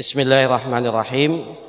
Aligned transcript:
Bismillahirrahmanirrahim. 0.00 1.60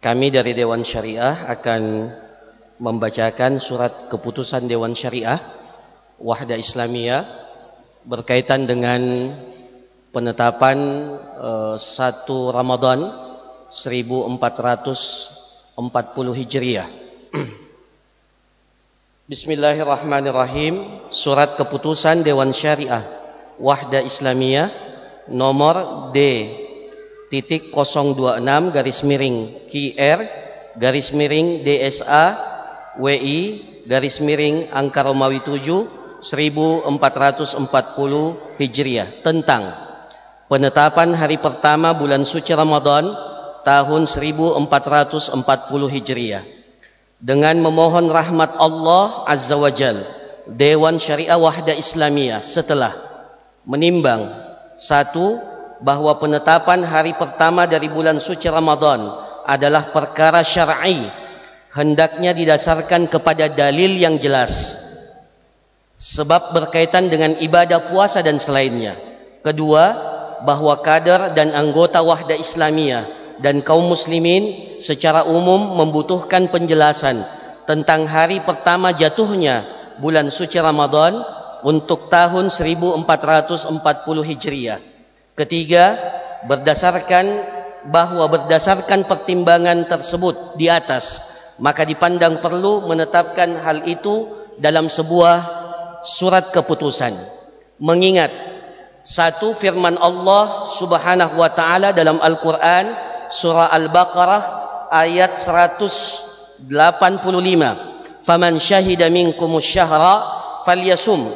Kami 0.00 0.32
dari 0.32 0.56
Dewan 0.56 0.80
Syariah 0.80 1.44
akan 1.44 2.08
membacakan 2.80 3.60
surat 3.60 4.08
keputusan 4.08 4.64
Dewan 4.64 4.96
Syariah 4.96 5.36
Wahda 6.16 6.56
Islamiyah 6.56 7.28
berkaitan 8.08 8.64
dengan 8.64 9.28
penetapan 10.16 10.78
uh, 11.36 11.76
satu 11.76 12.48
Ramadan 12.48 13.12
1440 13.68 14.56
Hijriah. 16.32 16.88
Bismillahirrahmanirrahim. 19.28 21.12
Surat 21.12 21.60
keputusan 21.60 22.24
Dewan 22.24 22.56
Syariah 22.56 23.04
Wahda 23.60 24.00
Islamiyah 24.00 24.91
nomor 25.30 26.10
D. 26.10 26.18
Titik 27.32 27.72
026 27.72 28.76
garis 28.76 29.00
miring 29.08 29.56
QR 29.72 30.20
garis 30.76 31.16
miring 31.16 31.64
DSA 31.64 32.36
WI 33.00 33.40
garis 33.88 34.20
miring 34.20 34.68
angka 34.68 35.00
Romawi 35.00 35.40
7 35.40 36.20
1440 36.22 37.58
Hijriah. 38.60 39.08
Tentang 39.24 39.72
penetapan 40.52 41.16
hari 41.16 41.40
pertama 41.40 41.96
bulan 41.96 42.28
suci 42.28 42.52
Ramadan 42.52 43.08
tahun 43.64 44.04
1440 44.04 45.32
Hijriah. 45.88 46.44
Dengan 47.22 47.54
memohon 47.62 48.10
rahmat 48.10 48.58
Allah 48.58 49.22
Azza 49.30 49.54
wa 49.54 49.70
Jal 49.70 50.02
Dewan 50.44 50.98
Syariah 50.98 51.38
Wahda 51.38 51.70
Islamiyah 51.70 52.42
setelah 52.42 52.90
menimbang 53.62 54.51
satu, 54.82 55.38
bahwa 55.78 56.18
penetapan 56.18 56.82
hari 56.82 57.14
pertama 57.14 57.70
dari 57.70 57.86
bulan 57.86 58.18
suci 58.18 58.50
Ramadan 58.50 59.06
adalah 59.46 59.94
perkara 59.94 60.42
syar'i, 60.42 61.06
hendaknya 61.70 62.34
didasarkan 62.34 63.06
kepada 63.06 63.46
dalil 63.46 63.94
yang 63.94 64.18
jelas. 64.18 64.82
Sebab 66.02 66.50
berkaitan 66.50 67.06
dengan 67.06 67.38
ibadah 67.38 67.86
puasa 67.86 68.26
dan 68.26 68.42
selainnya. 68.42 68.98
Kedua, 69.46 69.84
bahwa 70.42 70.74
kader 70.82 71.34
dan 71.38 71.54
anggota 71.54 72.02
wahda 72.02 72.34
Islamiyah 72.34 73.06
dan 73.38 73.62
kaum 73.62 73.86
muslimin 73.86 74.78
secara 74.82 75.22
umum 75.22 75.78
membutuhkan 75.78 76.50
penjelasan 76.50 77.22
tentang 77.66 78.10
hari 78.10 78.42
pertama 78.42 78.90
jatuhnya 78.90 79.62
bulan 80.02 80.30
suci 80.34 80.58
Ramadan 80.58 81.22
untuk 81.62 82.10
tahun 82.10 82.50
1440 82.50 83.70
Hijriah. 84.28 84.80
Ketiga, 85.32 85.96
berdasarkan 86.46 87.24
bahwa 87.88 88.30
berdasarkan 88.30 89.06
pertimbangan 89.06 89.86
tersebut 89.90 90.54
di 90.58 90.70
atas, 90.70 91.34
maka 91.58 91.82
dipandang 91.82 92.38
perlu 92.38 92.86
menetapkan 92.86 93.58
hal 93.58 93.82
itu 93.86 94.28
dalam 94.58 94.86
sebuah 94.86 95.62
surat 96.06 96.50
keputusan. 96.54 97.14
Mengingat 97.82 98.30
satu 99.02 99.58
firman 99.58 99.98
Allah 99.98 100.70
Subhanahu 100.78 101.34
wa 101.42 101.50
taala 101.50 101.90
dalam 101.90 102.22
Al-Qur'an 102.22 102.86
surah 103.34 103.74
Al-Baqarah 103.74 104.42
ayat 104.94 105.34
185. 105.34 106.70
Faman 108.22 108.54
syahida 108.62 109.10
minkumus 109.10 109.66
syahra 109.66 110.22
falyasum 110.62 111.26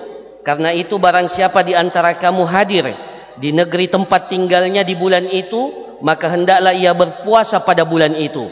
Karena 0.46 0.70
itu 0.70 0.94
barang 1.02 1.26
siapa 1.26 1.66
di 1.66 1.74
antara 1.74 2.14
kamu 2.14 2.46
hadir 2.46 2.86
di 3.34 3.50
negeri 3.50 3.90
tempat 3.90 4.30
tinggalnya 4.30 4.86
di 4.86 4.94
bulan 4.94 5.26
itu, 5.26 5.74
maka 6.06 6.30
hendaklah 6.30 6.70
ia 6.70 6.94
berpuasa 6.94 7.66
pada 7.66 7.82
bulan 7.82 8.14
itu. 8.14 8.46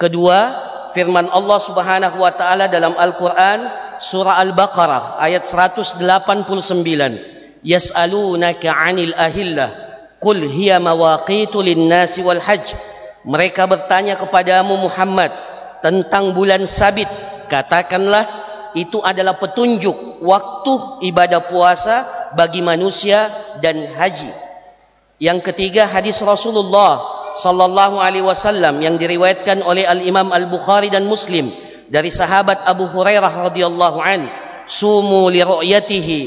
Kedua, 0.00 0.38
firman 0.96 1.28
Allah 1.28 1.60
Subhanahu 1.60 2.24
wa 2.24 2.32
taala 2.32 2.72
dalam 2.72 2.96
Al-Qur'an 2.96 3.68
surah 4.00 4.40
Al-Baqarah 4.40 5.20
ayat 5.20 5.44
189. 5.44 6.00
Yas'alunaka 7.60 8.72
'anil 8.72 9.12
ahillah 9.12 9.68
qul 10.22 10.40
hiya 10.40 10.80
mawaqitu 10.80 11.60
lin-nasi 11.60 12.24
wal 12.24 12.40
hajj. 12.40 12.72
Mereka 13.28 13.68
bertanya 13.68 14.16
kepadamu 14.16 14.88
Muhammad 14.88 15.34
tentang 15.84 16.32
bulan 16.32 16.64
sabit. 16.64 17.10
Katakanlah 17.52 18.24
itu 18.76 19.00
adalah 19.00 19.40
petunjuk 19.40 20.20
waktu 20.20 21.00
ibadah 21.08 21.48
puasa 21.48 22.04
bagi 22.36 22.60
manusia 22.60 23.32
dan 23.64 23.88
haji. 23.96 24.28
Yang 25.16 25.48
ketiga 25.48 25.88
hadis 25.88 26.20
Rasulullah 26.20 27.00
sallallahu 27.40 27.96
alaihi 27.96 28.22
wasallam 28.22 28.84
yang 28.84 29.00
diriwayatkan 29.00 29.64
oleh 29.64 29.88
Al 29.88 30.04
Imam 30.04 30.28
Al 30.28 30.44
Bukhari 30.52 30.92
dan 30.92 31.08
Muslim 31.08 31.48
dari 31.88 32.12
sahabat 32.12 32.68
Abu 32.68 32.84
Hurairah 32.84 33.48
radhiyallahu 33.48 33.96
an, 33.96 34.28
"Sumu 34.68 35.32
li 35.32 35.40
ru'yatihi 35.40 36.18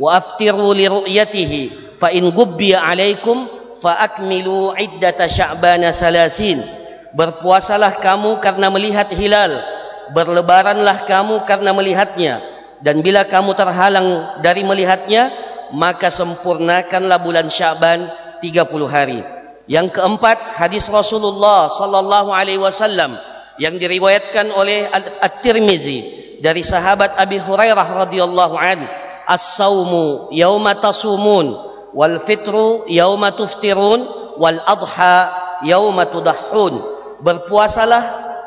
wa 0.00 0.16
aftiru 0.16 0.72
li 0.72 0.88
ru'yatihi 0.88 1.96
fa 2.00 2.08
in 2.08 2.32
gubbiya 2.32 2.88
alaikum 2.88 3.44
fa 3.84 4.00
akmilu 4.00 4.72
iddata 4.80 5.28
sya'ban 5.28 5.84
salasin." 5.92 6.64
Berpuasalah 7.12 8.00
kamu 8.00 8.40
karena 8.40 8.72
melihat 8.72 9.12
hilal 9.12 9.77
berlebaranlah 10.12 11.04
kamu 11.04 11.44
karena 11.44 11.70
melihatnya 11.72 12.34
dan 12.80 13.02
bila 13.02 13.26
kamu 13.26 13.54
terhalang 13.58 14.38
dari 14.44 14.62
melihatnya 14.62 15.30
maka 15.74 16.08
sempurnakanlah 16.08 17.20
bulan 17.20 17.50
Syaban 17.52 18.08
30 18.40 18.68
hari. 18.88 19.20
Yang 19.68 20.00
keempat 20.00 20.56
hadis 20.56 20.88
Rasulullah 20.88 21.68
sallallahu 21.68 22.32
alaihi 22.32 22.62
wasallam 22.62 23.20
yang 23.60 23.76
diriwayatkan 23.76 24.48
oleh 24.54 24.88
At-Tirmizi 25.20 25.98
dari 26.40 26.64
sahabat 26.64 27.18
Abi 27.20 27.36
Hurairah 27.36 28.08
radhiyallahu 28.08 28.56
an 28.56 28.80
as-saumu 29.28 30.32
yauma 30.32 30.72
tasumun 30.78 31.52
wal 31.92 32.16
fitru 32.24 32.88
yauma 32.88 33.34
tuftirun 33.36 34.08
wal 34.40 34.56
adha 34.64 35.34
yauma 35.66 36.08
tudahhun 36.08 36.80
berpuasalah 37.20 38.02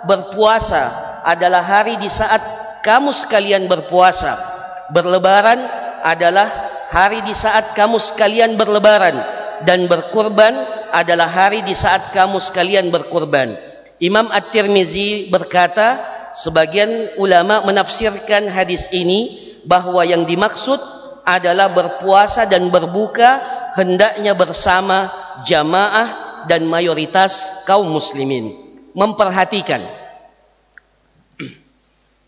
berpuasa 0.10 1.11
adalah 1.26 1.62
hari 1.62 1.98
di 1.98 2.10
saat 2.10 2.42
kamu 2.82 3.14
sekalian 3.14 3.70
berpuasa. 3.70 4.38
Berlebaran 4.92 5.60
adalah 6.02 6.50
hari 6.92 7.24
di 7.24 7.32
saat 7.32 7.78
kamu 7.78 8.02
sekalian 8.02 8.60
berlebaran 8.60 9.16
dan 9.64 9.86
berkurban 9.88 10.52
adalah 10.92 11.30
hari 11.30 11.64
di 11.64 11.72
saat 11.72 12.12
kamu 12.12 12.42
sekalian 12.42 12.92
berkurban. 12.92 13.56
Imam 14.02 14.28
At-Tirmizi 14.34 15.30
berkata, 15.30 16.02
sebagian 16.34 17.16
ulama 17.22 17.62
menafsirkan 17.64 18.50
hadis 18.50 18.90
ini 18.92 19.54
bahwa 19.64 20.02
yang 20.02 20.26
dimaksud 20.26 20.82
adalah 21.22 21.70
berpuasa 21.70 22.50
dan 22.50 22.74
berbuka 22.74 23.40
hendaknya 23.78 24.34
bersama 24.34 25.14
jamaah 25.46 26.44
dan 26.50 26.66
mayoritas 26.66 27.64
kaum 27.70 27.86
muslimin. 27.88 28.58
Memperhatikan 28.92 30.01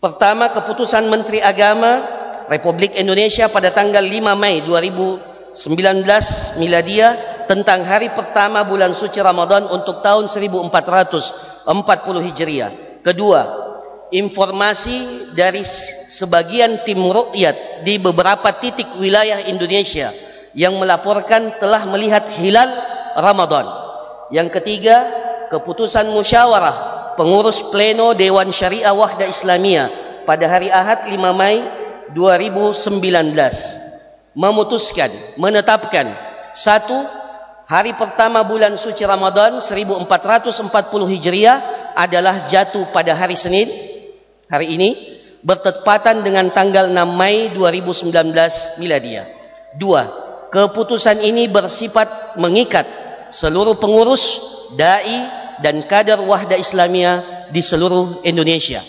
Pertama, 0.04 0.52
keputusan 0.52 1.08
Menteri 1.08 1.40
Agama 1.40 2.04
Republik 2.52 2.92
Indonesia 2.92 3.48
pada 3.48 3.72
tanggal 3.72 4.04
5 4.04 4.36
Mei 4.36 4.60
2019 4.60 5.56
miladia 6.60 7.16
tentang 7.48 7.80
hari 7.88 8.12
pertama 8.12 8.68
bulan 8.68 8.92
suci 8.92 9.16
Ramadan 9.24 9.64
untuk 9.72 10.04
tahun 10.04 10.28
1440 10.28 11.64
Hijriah. 12.20 13.00
Kedua, 13.00 13.40
informasi 14.12 15.32
dari 15.32 15.64
sebagian 16.12 16.84
tim 16.84 17.00
rukyat 17.00 17.88
di 17.88 17.96
beberapa 17.96 18.52
titik 18.60 19.00
wilayah 19.00 19.40
Indonesia 19.48 20.12
yang 20.52 20.76
melaporkan 20.76 21.56
telah 21.56 21.80
melihat 21.88 22.28
hilal 22.36 22.68
Ramadan. 23.16 23.64
Yang 24.28 24.60
ketiga, 24.60 25.00
keputusan 25.48 26.12
musyawarah 26.12 26.93
pengurus 27.14 27.62
pleno 27.70 28.14
Dewan 28.14 28.50
Syariah 28.50 28.94
Wahda 28.94 29.26
Islamiyah 29.26 29.90
pada 30.28 30.46
hari 30.46 30.70
Ahad 30.70 31.10
5 31.10 31.18
Mei 31.34 31.58
2019 32.12 33.84
memutuskan 34.34 35.10
menetapkan 35.38 36.10
satu 36.52 36.94
hari 37.64 37.96
pertama 37.96 38.44
bulan 38.44 38.76
suci 38.76 39.06
Ramadan 39.06 39.58
1440 39.58 40.68
Hijriah 41.16 41.58
adalah 41.94 42.50
jatuh 42.50 42.90
pada 42.90 43.14
hari 43.14 43.38
Senin 43.38 43.70
hari 44.50 44.74
ini 44.74 44.90
bertepatan 45.44 46.24
dengan 46.24 46.48
tanggal 46.50 46.88
6 46.88 46.96
Mei 47.14 47.52
2019 47.52 48.80
miladiah. 48.80 49.28
Dua, 49.76 50.08
keputusan 50.48 51.20
ini 51.20 51.52
bersifat 51.52 52.40
mengikat 52.40 52.88
seluruh 53.28 53.76
pengurus, 53.76 54.40
dai 54.78 55.43
dan 55.60 55.84
kader 55.86 56.18
wahda 56.24 56.56
Islamiyah 56.58 57.50
di 57.52 57.60
seluruh 57.60 58.24
Indonesia. 58.26 58.82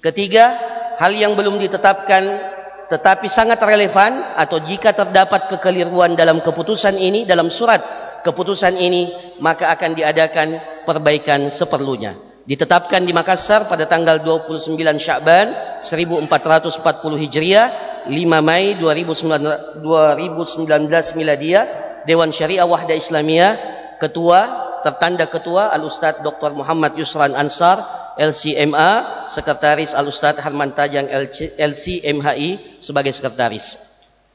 Ketiga, 0.00 0.56
hal 1.00 1.12
yang 1.16 1.32
belum 1.32 1.56
ditetapkan 1.56 2.52
tetapi 2.90 3.30
sangat 3.30 3.62
relevan 3.62 4.34
atau 4.34 4.58
jika 4.60 4.90
terdapat 4.90 5.46
kekeliruan 5.46 6.18
dalam 6.18 6.42
keputusan 6.42 6.98
ini 6.98 7.22
dalam 7.22 7.46
surat 7.46 7.78
keputusan 8.26 8.74
ini 8.74 9.08
maka 9.38 9.70
akan 9.70 9.94
diadakan 9.94 10.58
perbaikan 10.82 11.46
seperlunya 11.54 12.18
ditetapkan 12.50 13.06
di 13.06 13.14
Makassar 13.14 13.70
pada 13.70 13.86
tanggal 13.86 14.18
29 14.18 14.74
Syakban 14.98 15.54
1440 15.86 17.22
Hijriah 17.22 17.66
5 18.10 18.10
Mei 18.42 18.74
2019, 18.74 19.86
2019 19.86 21.14
Miladia 21.14 21.62
Dewan 22.10 22.34
Syariah 22.34 22.66
Wahda 22.66 22.98
Islamiyah 22.98 23.54
Ketua 24.02 24.69
tertanda 24.82 25.28
Ketua 25.28 25.72
Al 25.72 25.84
Ustaz 25.84 26.20
Dr. 26.24 26.56
Muhammad 26.56 26.96
Yusran 26.96 27.32
Ansar 27.36 27.80
LCMA 28.18 29.26
Sekretaris 29.30 29.96
Al 29.96 30.08
Ustaz 30.08 30.36
Harman 30.40 30.74
Tajang 30.76 31.08
LCMHI 31.56 32.82
sebagai 32.82 33.12
sekretaris 33.14 33.78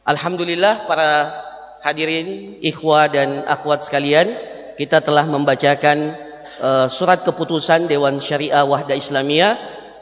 Alhamdulillah 0.06 0.86
para 0.86 1.33
hadirin 1.86 2.57
ikhwah 2.65 3.09
dan 3.09 3.45
akhwat 3.45 3.86
sekalian 3.86 4.33
kita 4.77 5.01
telah 5.01 5.25
membacakan 5.30 6.18
uh, 6.62 6.88
surat 6.89 7.21
keputusan 7.21 7.86
Dewan 7.86 8.18
Syariah 8.18 8.65
Wahda 8.65 8.98
Islamiyah 8.98 9.53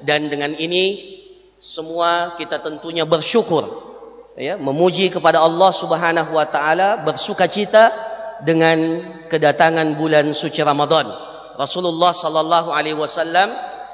dan 0.03 0.27
dengan 0.27 0.55
ini 0.55 1.15
semua 1.59 2.35
kita 2.35 2.59
tentunya 2.59 3.07
bersyukur 3.07 3.63
ya 4.35 4.59
memuji 4.59 5.07
kepada 5.07 5.39
Allah 5.39 5.71
Subhanahu 5.71 6.35
wa 6.35 6.47
taala 6.47 6.99
bersukacita 7.05 8.12
dengan 8.43 8.77
kedatangan 9.31 9.95
bulan 9.95 10.35
suci 10.35 10.59
Ramadan. 10.59 11.07
Rasulullah 11.55 12.11
sallallahu 12.11 12.69
alaihi 12.75 12.97
wasallam 12.97 13.51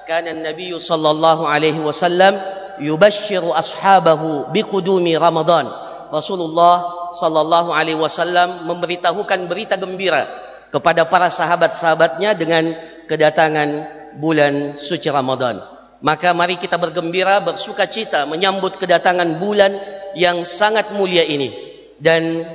kana 0.09 0.33
Nabi 0.33 0.73
sallallahu 0.73 1.45
alaihi 1.45 1.79
wasallam 1.79 2.37
yubashshiru 2.81 3.53
ashabahu 3.53 4.49
biqudumi 4.49 5.13
Ramadan. 5.15 5.69
Rasulullah 6.09 7.11
sallallahu 7.13 7.69
alaihi 7.69 7.99
wasallam 7.99 8.65
memberitahukan 8.65 9.45
berita 9.45 9.77
gembira 9.77 10.25
kepada 10.73 11.05
para 11.05 11.29
sahabat-sahabatnya 11.29 12.33
dengan 12.37 12.73
kedatangan 13.05 13.69
bulan 14.17 14.73
suci 14.77 15.09
Ramadan. 15.09 15.61
Maka 15.99 16.31
mari 16.31 16.55
kita 16.55 16.79
bergembira 16.79 17.43
bersukacita 17.43 18.23
menyambut 18.23 18.79
kedatangan 18.79 19.35
bulan 19.37 19.75
yang 20.15 20.47
sangat 20.47 20.95
mulia 20.95 21.27
ini. 21.27 21.51
Dan 21.99 22.47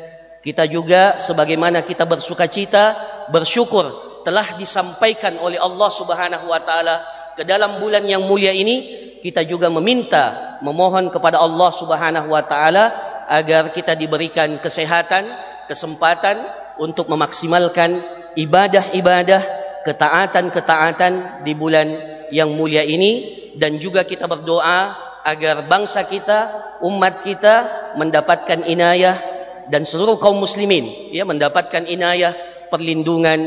kita 0.45 0.69
juga 0.69 1.17
sebagaimana 1.17 1.81
kita 1.83 2.05
bersukacita 2.05 2.95
bersyukur 3.33 3.89
telah 4.23 4.45
disampaikan 4.61 5.41
oleh 5.41 5.57
Allah 5.57 5.91
Subhanahu 5.91 6.47
wa 6.53 6.61
taala 6.61 7.01
ke 7.33 7.43
dalam 7.43 7.81
bulan 7.81 8.05
yang 8.05 8.23
mulia 8.29 8.53
ini 8.53 9.03
kita 9.25 9.41
juga 9.49 9.73
meminta 9.73 10.57
memohon 10.61 11.09
kepada 11.09 11.41
Allah 11.41 11.71
Subhanahu 11.73 12.29
wa 12.29 12.45
taala 12.45 12.93
agar 13.25 13.73
kita 13.73 13.97
diberikan 13.97 14.61
kesehatan 14.61 15.25
kesempatan 15.67 16.37
untuk 16.79 17.09
memaksimalkan 17.09 18.03
ibadah-ibadah 18.37 19.43
ketaatan-ketaatan 19.85 21.45
di 21.47 21.53
bulan 21.55 21.87
yang 22.33 22.53
mulia 22.53 22.83
ini. 22.83 23.43
Dan 23.55 23.79
juga 23.79 24.03
kita 24.03 24.27
berdoa 24.27 24.91
agar 25.23 25.63
bangsa 25.71 26.03
kita, 26.03 26.39
umat 26.83 27.23
kita 27.23 27.55
mendapatkan 27.95 28.67
inayah 28.67 29.15
dan 29.73 29.87
seluruh 29.87 30.21
kaum 30.21 30.41
muslimin 30.41 31.13
ya 31.15 31.25
mendapatkan 31.25 31.89
inayah 31.89 32.33
perlindungan 32.69 33.39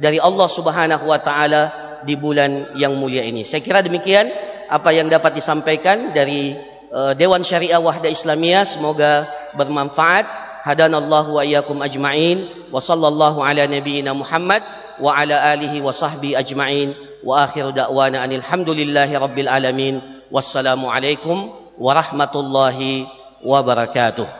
dari 0.00 0.16
Allah 0.16 0.48
Subhanahu 0.48 1.04
wa 1.04 1.20
taala 1.20 1.62
di 2.06 2.16
bulan 2.16 2.74
yang 2.80 2.96
mulia 2.96 3.20
ini. 3.20 3.44
Saya 3.44 3.60
kira 3.60 3.84
demikian 3.84 4.32
apa 4.70 4.90
yang 4.94 5.10
dapat 5.12 5.36
disampaikan 5.36 6.16
dari 6.16 6.56
uh, 6.94 7.12
Dewan 7.12 7.44
Syariah 7.44 7.82
Wahda 7.82 8.08
Islamiyah 8.08 8.64
semoga 8.64 9.28
bermanfaat. 9.58 10.48
Hadanallahu 10.60 11.40
wa 11.40 11.42
iyyakum 11.44 11.80
ajma'in 11.80 12.68
wa 12.68 12.84
sallallahu 12.84 13.40
ala 13.40 13.64
nabiyyina 13.64 14.12
Muhammad 14.12 14.60
wa 15.00 15.16
ala 15.16 15.56
alihi 15.56 15.80
wa 15.80 15.88
sahbihi 15.88 16.36
ajma'in 16.36 16.92
wa 17.24 17.48
akhiru 17.48 17.72
da'wana 17.72 18.20
anil 18.20 18.44
rabbil 18.44 19.48
alamin. 19.48 20.04
Wassalamu 20.28 20.92
alaikum 20.92 21.48
warahmatullahi 21.80 23.08
wabarakatuh. 23.40 24.39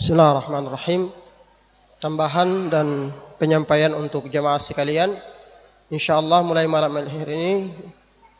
Bismillahirrahmanirrahim. 0.00 1.12
Tambahan 2.00 2.72
dan 2.72 3.12
penyampaian 3.36 3.92
untuk 3.92 4.32
jemaah 4.32 4.56
sekalian. 4.56 5.12
Insyaallah 5.92 6.40
mulai 6.40 6.64
malam 6.64 7.04
hari 7.04 7.36
ini 7.36 7.52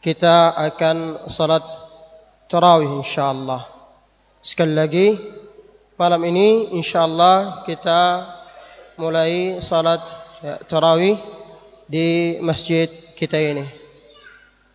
kita 0.01 0.57
akan 0.57 1.29
salat 1.29 1.61
tarawih 2.49 3.05
insyaallah. 3.05 3.69
Sekali 4.41 4.73
lagi 4.73 5.21
malam 6.01 6.25
ini 6.33 6.73
insyaallah 6.81 7.69
kita 7.69 8.25
mulai 8.97 9.61
salat 9.61 10.01
ya, 10.41 10.65
tarawih 10.65 11.21
di 11.85 12.41
masjid 12.41 12.89
kita 13.21 13.37
ini. 13.37 13.69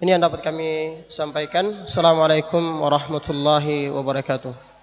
Ini 0.05 0.21
yang 0.21 0.21
dapat 0.21 0.45
kami 0.45 1.01
sampaikan. 1.09 1.89
Assalamualaikum 1.89 2.61
warahmatullahi 2.77 3.89
wabarakatuh. 3.89 4.74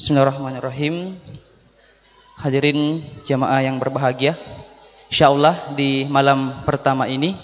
Bismillahirrahmanirrahim. 0.00 1.12
Hadirin 2.40 3.04
jamaah 3.28 3.60
yang 3.60 3.76
berbahagia. 3.76 4.32
Insyaallah 5.12 5.76
di 5.76 6.08
malam 6.08 6.64
pertama 6.64 7.04
ini 7.04 7.36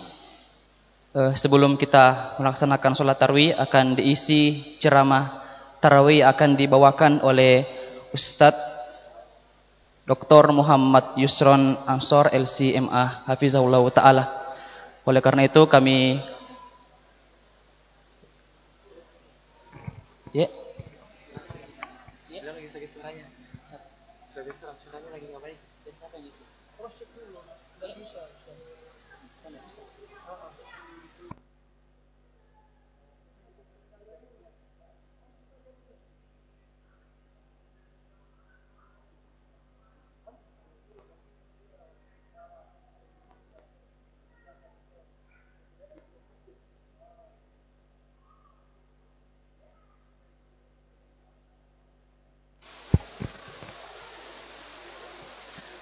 eh, 1.12 1.36
sebelum 1.36 1.76
kita 1.76 2.40
melaksanakan 2.40 2.96
sholat 2.96 3.20
tarawih 3.20 3.52
akan 3.60 4.00
diisi 4.00 4.72
ceramah 4.80 5.44
tarawih 5.84 6.24
akan 6.24 6.56
dibawakan 6.56 7.20
oleh 7.28 7.68
Ustadz 8.16 8.56
Dr. 10.08 10.48
Muhammad 10.56 11.12
Yusron 11.20 11.76
Ansor 11.84 12.32
LCMA 12.32 13.28
Hafizahullah 13.28 13.84
Ta'ala. 13.92 14.24
Oleh 15.04 15.20
karena 15.20 15.44
itu 15.44 15.60
kami 15.68 16.24
Ya. 20.32 20.48
interesa 24.36 24.75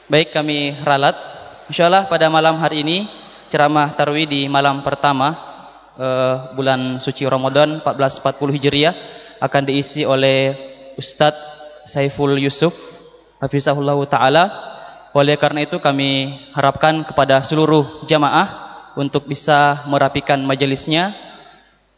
Baik 0.05 0.37
kami 0.37 0.77
ralat. 0.85 1.17
Insyaallah 1.73 2.13
pada 2.13 2.29
malam 2.29 2.61
hari 2.61 2.85
ini 2.85 3.09
ceramah 3.49 3.97
tarwi 3.97 4.29
di 4.29 4.45
malam 4.53 4.85
pertama 4.85 5.33
uh, 5.97 6.53
bulan 6.53 7.01
suci 7.01 7.25
Ramadan 7.25 7.81
1440 7.81 8.37
Hijriah 8.53 8.95
akan 9.41 9.63
diisi 9.65 10.05
oleh 10.05 10.53
Ustadz 11.01 11.89
Saiful 11.89 12.37
Yusuf 12.37 12.77
Hafizahullah 13.41 13.97
Ta'ala. 14.05 14.45
Oleh 15.17 15.41
karena 15.41 15.65
itu 15.65 15.81
kami 15.81 16.37
harapkan 16.53 17.01
kepada 17.09 17.41
seluruh 17.41 18.05
jamaah 18.05 18.77
untuk 19.01 19.25
bisa 19.25 19.89
merapikan 19.89 20.45
majelisnya 20.45 21.17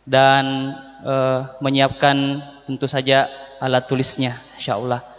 dan 0.06 0.78
uh, 1.02 1.58
menyiapkan 1.58 2.38
tentu 2.70 2.86
saja 2.86 3.26
alat 3.58 3.82
tulisnya 3.90 4.38
insyaallah. 4.62 5.15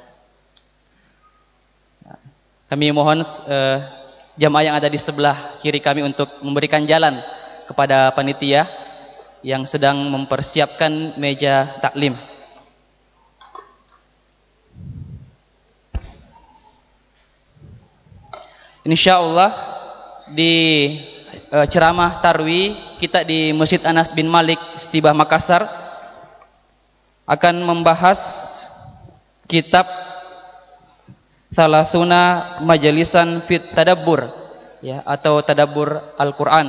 Kami 2.68 2.92
mohon 2.92 3.24
uh, 3.24 3.78
jamaah 4.36 4.64
yang 4.68 4.76
ada 4.76 4.92
di 4.92 5.00
sebelah 5.00 5.56
kiri 5.64 5.80
kami 5.80 6.04
untuk 6.04 6.28
memberikan 6.44 6.84
jalan 6.84 7.24
kepada 7.64 8.12
panitia 8.12 8.68
yang 9.40 9.64
sedang 9.64 10.12
mempersiapkan 10.12 11.16
meja 11.16 11.80
taklim. 11.80 12.20
Insya 18.84 19.24
Allah 19.24 19.52
di 20.36 20.56
uh, 21.56 21.64
ceramah 21.72 22.20
tarwi 22.20 22.76
kita 23.00 23.24
di 23.24 23.56
Masjid 23.56 23.80
Anas 23.88 24.12
bin 24.12 24.28
Malik 24.28 24.60
Setibah 24.76 25.16
Makassar 25.16 25.64
akan 27.28 27.56
membahas 27.64 28.20
kitab 29.48 29.88
salasuna 31.52 32.56
majalisan 32.64 33.40
fit 33.44 33.72
tadabbur 33.72 34.28
ya 34.84 35.02
atau 35.04 35.40
tadabbur 35.42 36.16
Al-Qur'an. 36.20 36.68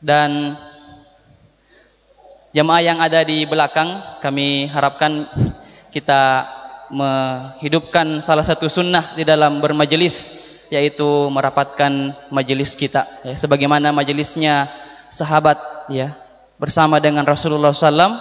Dan 0.00 0.56
jemaah 2.56 2.80
yang 2.80 2.98
ada 3.04 3.20
di 3.20 3.44
belakang 3.44 4.18
kami 4.24 4.64
harapkan 4.72 5.28
kita 5.92 6.48
menghidupkan 6.90 8.24
salah 8.24 8.42
satu 8.42 8.66
sunnah 8.66 9.14
di 9.14 9.22
dalam 9.22 9.60
bermajelis 9.62 10.48
yaitu 10.70 11.06
merapatkan 11.30 12.14
majelis 12.30 12.78
kita 12.78 13.06
ya, 13.26 13.34
sebagaimana 13.34 13.90
majelisnya 13.90 14.70
sahabat 15.10 15.58
ya 15.90 16.14
bersama 16.58 17.02
dengan 17.02 17.26
Rasulullah 17.26 17.74
SAW 17.74 18.14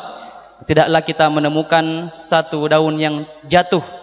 tidaklah 0.65 1.01
kita 1.05 1.29
menemukan 1.29 2.09
satu 2.09 2.65
daun 2.69 2.97
yang 2.97 3.25
jatuh 3.45 3.98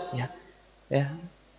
Ya. 0.87 1.11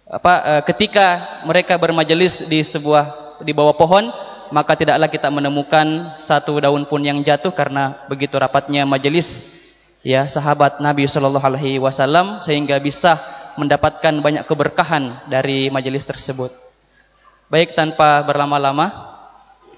Apa 0.07 0.33
e, 0.39 0.53
ketika 0.71 1.39
mereka 1.43 1.75
bermajelis 1.75 2.47
di 2.47 2.63
sebuah 2.63 3.37
di 3.43 3.51
bawah 3.51 3.75
pohon, 3.75 4.07
maka 4.55 4.79
tidaklah 4.79 5.11
kita 5.11 5.27
menemukan 5.27 6.15
satu 6.15 6.55
daun 6.63 6.87
pun 6.87 7.03
yang 7.03 7.19
jatuh 7.19 7.51
karena 7.51 8.07
begitu 8.07 8.39
rapatnya 8.39 8.87
majelis 8.87 9.59
ya 10.07 10.23
sahabat 10.31 10.79
Nabi 10.79 11.03
Shallallahu 11.11 11.43
alaihi 11.43 11.83
wasallam 11.83 12.39
sehingga 12.39 12.79
bisa 12.79 13.19
mendapatkan 13.59 14.15
banyak 14.23 14.47
keberkahan 14.47 15.27
dari 15.27 15.67
majelis 15.67 16.07
tersebut. 16.07 16.53
Baik 17.51 17.75
tanpa 17.75 18.23
berlama-lama, 18.23 19.17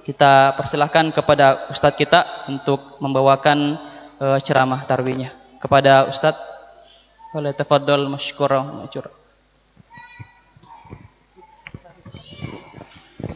kita 0.06 0.54
persilahkan 0.58 1.10
kepada 1.14 1.70
Ustadz 1.70 1.98
kita 1.98 2.50
untuk 2.50 2.98
membawakan 2.98 3.78
e, 4.18 4.28
ceramah 4.42 4.82
tarwinya 4.90 5.30
Kepada 5.62 6.10
Ustadz, 6.10 6.42
Oleh. 7.30 7.54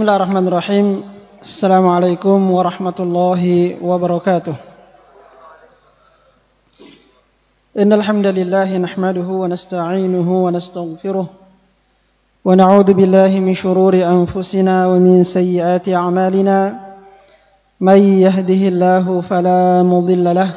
Bismillahirrahmanirrahim. 0.00 1.04
Assalamualaikum 1.44 2.40
warahmatullahi 2.56 3.76
wabarakatuh. 3.84 4.56
Innal 7.76 8.00
hamdalillah 8.00 8.64
nahmaduhu 8.80 9.44
wa 9.44 9.52
nasta'inuhu 9.52 10.48
wa 10.48 10.56
nastaghfiruh 10.56 11.28
wa 11.28 12.48
na'udzu 12.48 12.96
billahi 12.96 13.44
min 13.44 13.52
shururi 13.52 14.00
anfusina 14.00 14.88
wa 14.88 14.96
min 14.96 15.20
sayyiati 15.20 15.92
a'malina. 15.92 16.80
May 17.76 18.24
yahdihillahu 18.24 19.20
fala 19.20 19.84
mudilla 19.84 20.32
lah 20.32 20.50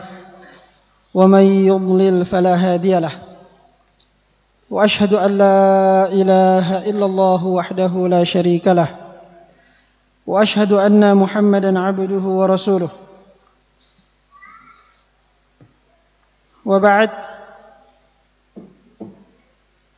wa 1.11 1.27
may 1.27 1.67
yudlil 1.67 2.23
fala 2.23 2.55
hadiya. 2.55 3.11
Wa 4.71 4.87
ashhadu 4.87 5.19
an 5.19 5.35
la 5.35 6.07
ilaha 6.15 6.87
illallah 6.87 7.43
wahdahu 7.43 8.07
la 8.07 8.23
sharika 8.23 8.71
lah. 8.71 9.02
واشهد 10.26 10.72
ان 10.72 11.16
محمدا 11.16 11.80
عبده 11.80 12.24
ورسوله 12.40 12.90
وبعد 16.64 17.12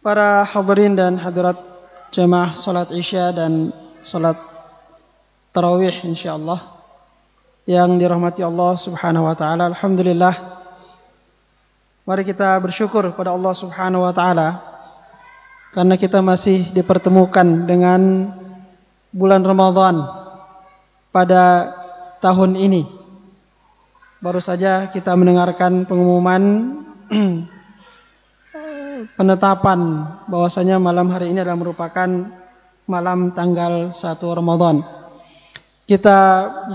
para 0.01 0.49
hadirin 0.49 0.97
dan 0.97 1.19
hadirat 1.21 1.61
jemaah 2.15 2.57
salat 2.57 2.89
Isya 2.95 3.37
dan 3.37 3.75
salat 4.01 4.39
tarawih 5.53 5.93
insyaallah 6.07 6.57
yang 7.69 8.01
dirahmati 8.01 8.41
Allah 8.47 8.79
Subhanahu 8.81 9.29
wa 9.29 9.37
taala 9.37 9.69
alhamdulillah 9.69 10.33
mari 12.09 12.23
kita 12.25 12.57
bersyukur 12.63 13.13
pada 13.13 13.35
Allah 13.35 13.53
Subhanahu 13.53 14.07
wa 14.09 14.15
taala 14.15 14.63
karena 15.75 15.95
kita 16.01 16.23
masih 16.25 16.71
dipertemukan 16.73 17.47
dengan 17.69 18.31
bulan 19.16 19.48
Ramadan 19.48 20.04
pada 21.16 21.72
tahun 22.20 22.60
ini. 22.60 22.84
Baru 24.20 24.44
saja 24.44 24.92
kita 24.92 25.16
mendengarkan 25.16 25.88
pengumuman 25.88 26.76
penetapan 29.16 29.80
bahwasanya 30.28 30.84
malam 30.84 31.08
hari 31.16 31.32
ini 31.32 31.40
adalah 31.40 31.56
merupakan 31.56 32.10
malam 32.92 33.32
tanggal 33.32 33.96
1 33.96 34.20
Ramadan. 34.20 34.84
Kita 35.88 36.20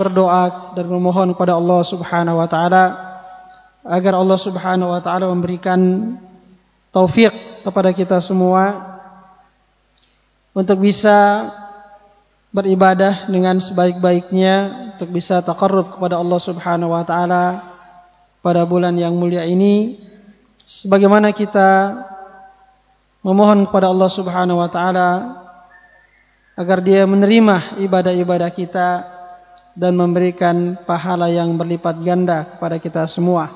berdoa 0.01 0.73
dan 0.73 0.87
memohon 0.89 1.37
kepada 1.37 1.61
Allah 1.61 1.81
Subhanahu 1.85 2.41
wa 2.41 2.49
taala 2.49 2.85
agar 3.85 4.17
Allah 4.17 4.39
Subhanahu 4.41 4.97
wa 4.97 5.01
taala 5.05 5.29
memberikan 5.29 6.15
taufik 6.89 7.35
kepada 7.67 7.91
kita 7.93 8.23
semua 8.23 8.97
untuk 10.57 10.81
bisa 10.81 11.51
beribadah 12.51 13.31
dengan 13.31 13.63
sebaik-baiknya 13.63 14.55
untuk 14.95 15.15
bisa 15.15 15.39
takarrub 15.39 15.95
kepada 15.95 16.19
Allah 16.19 16.41
Subhanahu 16.43 16.91
wa 16.91 17.07
taala 17.07 17.63
pada 18.43 18.67
bulan 18.67 18.99
yang 18.99 19.15
mulia 19.15 19.47
ini 19.47 20.03
sebagaimana 20.67 21.31
kita 21.31 21.95
memohon 23.23 23.71
kepada 23.71 23.89
Allah 23.93 24.11
Subhanahu 24.11 24.59
wa 24.59 24.71
taala 24.71 25.09
agar 26.59 26.83
Dia 26.83 27.07
menerima 27.07 27.81
ibadah-ibadah 27.81 28.51
kita 28.51 28.89
dan 29.79 29.95
memberikan 29.95 30.75
pahala 30.85 31.31
yang 31.31 31.55
berlipat 31.55 32.03
ganda 32.03 32.45
kepada 32.57 32.77
kita 32.77 33.03
semua. 33.07 33.49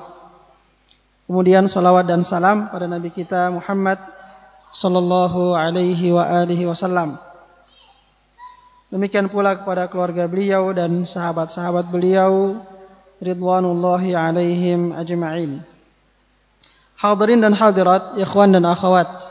Kemudian 1.27 1.67
salawat 1.67 2.07
dan 2.07 2.21
salam 2.21 2.69
pada 2.69 2.85
Nabi 2.85 3.09
kita 3.09 3.49
Muhammad 3.51 3.97
sallallahu 4.71 5.53
alaihi 5.57 6.13
wa 6.13 6.25
alihi 6.25 6.69
wasallam. 6.69 7.17
Demikian 8.95 9.27
pula 9.27 9.59
kepada 9.59 9.91
keluarga 9.91 10.23
beliau 10.23 10.71
dan 10.71 11.03
sahabat-sahabat 11.03 11.91
beliau 11.91 12.63
ridwanullahi 13.19 14.15
alaihim 14.15 14.95
ajma'in. 14.95 15.59
Hadirin 16.95 17.43
dan 17.43 17.51
hadirat, 17.51 18.15
ikhwan 18.15 18.55
dan 18.55 18.63
akhwat. 18.63 19.27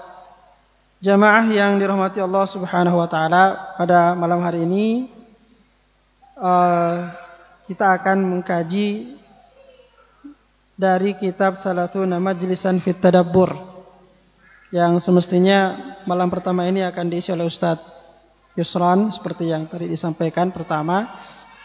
Jamaah 1.01 1.49
yang 1.49 1.81
dirahmati 1.81 2.21
Allah 2.21 2.45
Subhanahu 2.45 3.01
wa 3.01 3.09
taala, 3.09 3.73
pada 3.81 4.13
malam 4.13 4.45
hari 4.45 4.69
ini 4.69 5.09
uh, 6.37 7.09
kita 7.65 7.97
akan 8.05 8.21
mengkaji 8.21 9.17
dari 10.77 11.17
kitab 11.17 11.57
Salatuna 11.57 12.21
Majlisan 12.21 12.85
Fit 12.85 13.01
Tadabbur 13.01 13.57
yang 14.69 15.01
semestinya 15.01 15.73
malam 16.05 16.29
pertama 16.29 16.69
ini 16.69 16.85
akan 16.85 17.09
diisi 17.09 17.33
oleh 17.33 17.49
Ustadz 17.49 17.94
Yusran 18.55 19.11
seperti 19.11 19.51
yang 19.51 19.67
tadi 19.67 19.91
disampaikan 19.91 20.55
pertama 20.55 21.11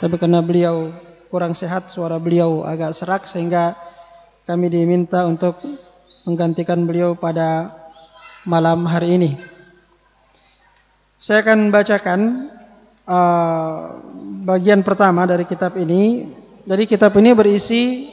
tapi 0.01 0.15
karena 0.17 0.39
beliau 0.41 0.89
kurang 1.29 1.53
sehat 1.53 1.93
suara 1.93 2.17
beliau 2.17 2.65
agak 2.65 2.97
serak 2.97 3.29
sehingga 3.29 3.77
kami 4.49 4.71
diminta 4.71 5.27
untuk 5.29 5.61
menggantikan 6.25 6.81
beliau 6.89 7.13
pada 7.13 7.69
malam 8.47 8.87
hari 8.89 9.21
ini. 9.21 9.31
Saya 11.19 11.45
akan 11.45 11.69
bacakan 11.69 12.19
uh, 13.05 13.99
bagian 14.47 14.81
pertama 14.81 15.27
dari 15.29 15.43
kitab 15.45 15.77
ini. 15.77 16.31
Jadi 16.63 16.83
kitab 16.89 17.13
ini 17.19 17.35
berisi 17.35 18.07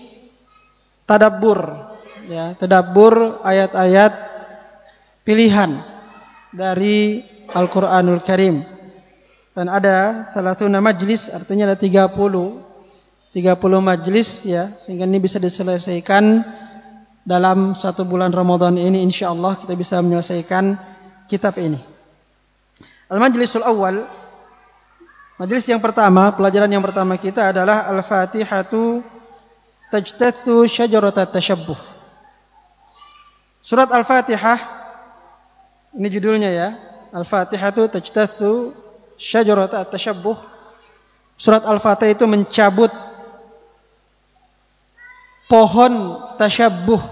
tadabbur, 1.07 1.61
ya, 2.27 2.53
tadabbur 2.59 3.41
ayat-ayat 3.47 4.13
pilihan 5.23 5.77
dari 6.51 7.23
Al-Qur'anul 7.57 8.21
Karim. 8.21 8.61
Dan 9.57 9.73
ada 9.73 10.29
salah 10.37 10.53
satu 10.53 10.69
majlis, 10.69 11.33
artinya 11.33 11.73
ada 11.73 11.81
30 11.81 12.13
30 13.33 13.81
majlis 13.85 14.45
ya, 14.49 14.73
sehingga 14.81 15.05
ini 15.05 15.21
bisa 15.21 15.37
diselesaikan 15.37 16.41
dalam 17.25 17.77
satu 17.77 18.05
bulan 18.05 18.33
Ramadan 18.33 18.81
ini 18.81 19.05
insya 19.05 19.29
Allah 19.33 19.57
kita 19.61 19.77
bisa 19.77 20.01
menyelesaikan 20.01 20.77
kitab 21.29 21.57
ini. 21.61 21.77
Al-Majlisul 23.13 23.65
Awal 23.65 24.05
Majlis 25.37 25.69
yang 25.69 25.85
pertama, 25.85 26.33
pelajaran 26.33 26.73
yang 26.73 26.81
pertama 26.81 27.21
kita 27.21 27.53
adalah 27.53 27.93
Al-Fatihatu 27.93 29.05
Tajtathu 29.93 30.65
Syajarat 30.65 31.29
Tashabbuh. 31.29 31.77
Surat 33.61 33.93
Al-Fatihah 33.93 34.57
ini 35.93 36.09
judulnya 36.09 36.49
ya. 36.49 36.69
Al-Fatihatu 37.17 37.89
Tajtathu 37.89 38.77
Syajarat 39.17 39.73
Tashabbuh. 39.89 40.37
Surat 41.41 41.65
Al-Fatihah 41.65 42.13
itu 42.13 42.29
mencabut 42.29 42.93
pohon 45.47 46.21
tashabbuh 46.37 47.03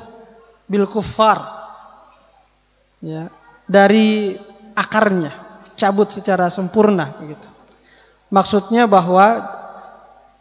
bil 0.67 0.91
kuffar 0.91 1.39
ya 2.99 3.31
dari 3.65 4.35
akarnya 4.75 5.33
cabut 5.79 6.11
secara 6.11 6.51
sempurna 6.51 7.15
begitu 7.23 7.47
maksudnya 8.35 8.91
bahwa 8.91 9.47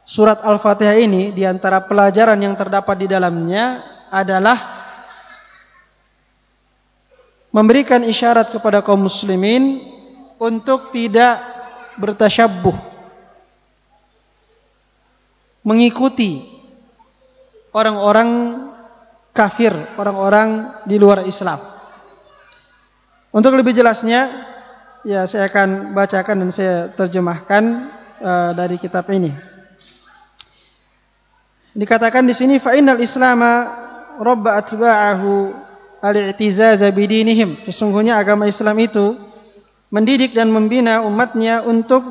surat 0.04 0.42
al-fatihah 0.42 0.98
ini 0.98 1.32
di 1.32 1.46
antara 1.46 1.86
pelajaran 1.86 2.40
yang 2.42 2.58
terdapat 2.58 3.06
di 3.06 3.08
dalamnya 3.08 3.86
adalah 4.10 4.83
memberikan 7.54 8.02
isyarat 8.02 8.50
kepada 8.50 8.82
kaum 8.82 9.06
muslimin 9.06 9.86
untuk 10.42 10.90
tidak 10.90 11.38
bertasyabbuh 12.02 12.94
mengikuti 15.64 16.44
orang-orang 17.72 18.30
kafir, 19.32 19.74
orang-orang 19.98 20.82
di 20.86 21.00
luar 21.00 21.26
Islam. 21.26 21.58
Untuk 23.34 23.58
lebih 23.58 23.74
jelasnya, 23.74 24.30
ya 25.02 25.26
saya 25.26 25.50
akan 25.50 25.98
bacakan 25.98 26.46
dan 26.46 26.50
saya 26.54 26.94
terjemahkan 26.94 27.64
uh, 28.22 28.52
dari 28.54 28.78
kitab 28.78 29.10
ini. 29.10 29.34
Dikatakan 31.74 32.22
di 32.30 32.38
sini 32.38 32.62
fa'inal 32.62 33.02
islama 33.02 33.66
rabba 34.22 34.62
atba'ahu 34.62 35.34
al-i'tizaz 36.04 36.84
bidinihim. 36.92 37.56
Sesungguhnya 37.64 38.20
agama 38.20 38.44
Islam 38.44 38.76
itu 38.84 39.16
mendidik 39.88 40.36
dan 40.36 40.52
membina 40.52 41.00
umatnya 41.00 41.64
untuk 41.64 42.04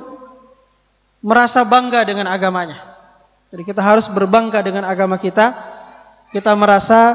merasa 1.20 1.61
bangga 1.68 2.09
dengan 2.09 2.33
agamanya. 2.33 2.81
Jadi 3.52 3.68
kita 3.68 3.85
harus 3.85 4.09
berbangga 4.09 4.64
dengan 4.64 4.88
agama 4.88 5.20
kita 5.20 5.52
kita 6.33 6.57
merasa 6.57 7.12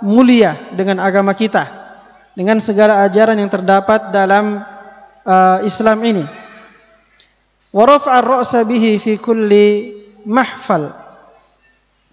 mulia 0.00 0.54
dengan 0.72 1.02
agama 1.02 1.34
kita 1.34 1.66
dengan 2.38 2.62
segala 2.62 3.02
ajaran 3.04 3.34
yang 3.36 3.50
terdapat 3.50 4.14
dalam 4.14 4.62
uh, 5.26 5.58
Islam 5.66 5.98
ini 6.06 6.24
wa 7.74 7.84
raf'a 7.84 8.22
ar-ra'sa 8.22 8.62
bihi 8.62 9.02
fi 9.02 9.18
kulli 9.18 9.98
mahfal 10.22 10.94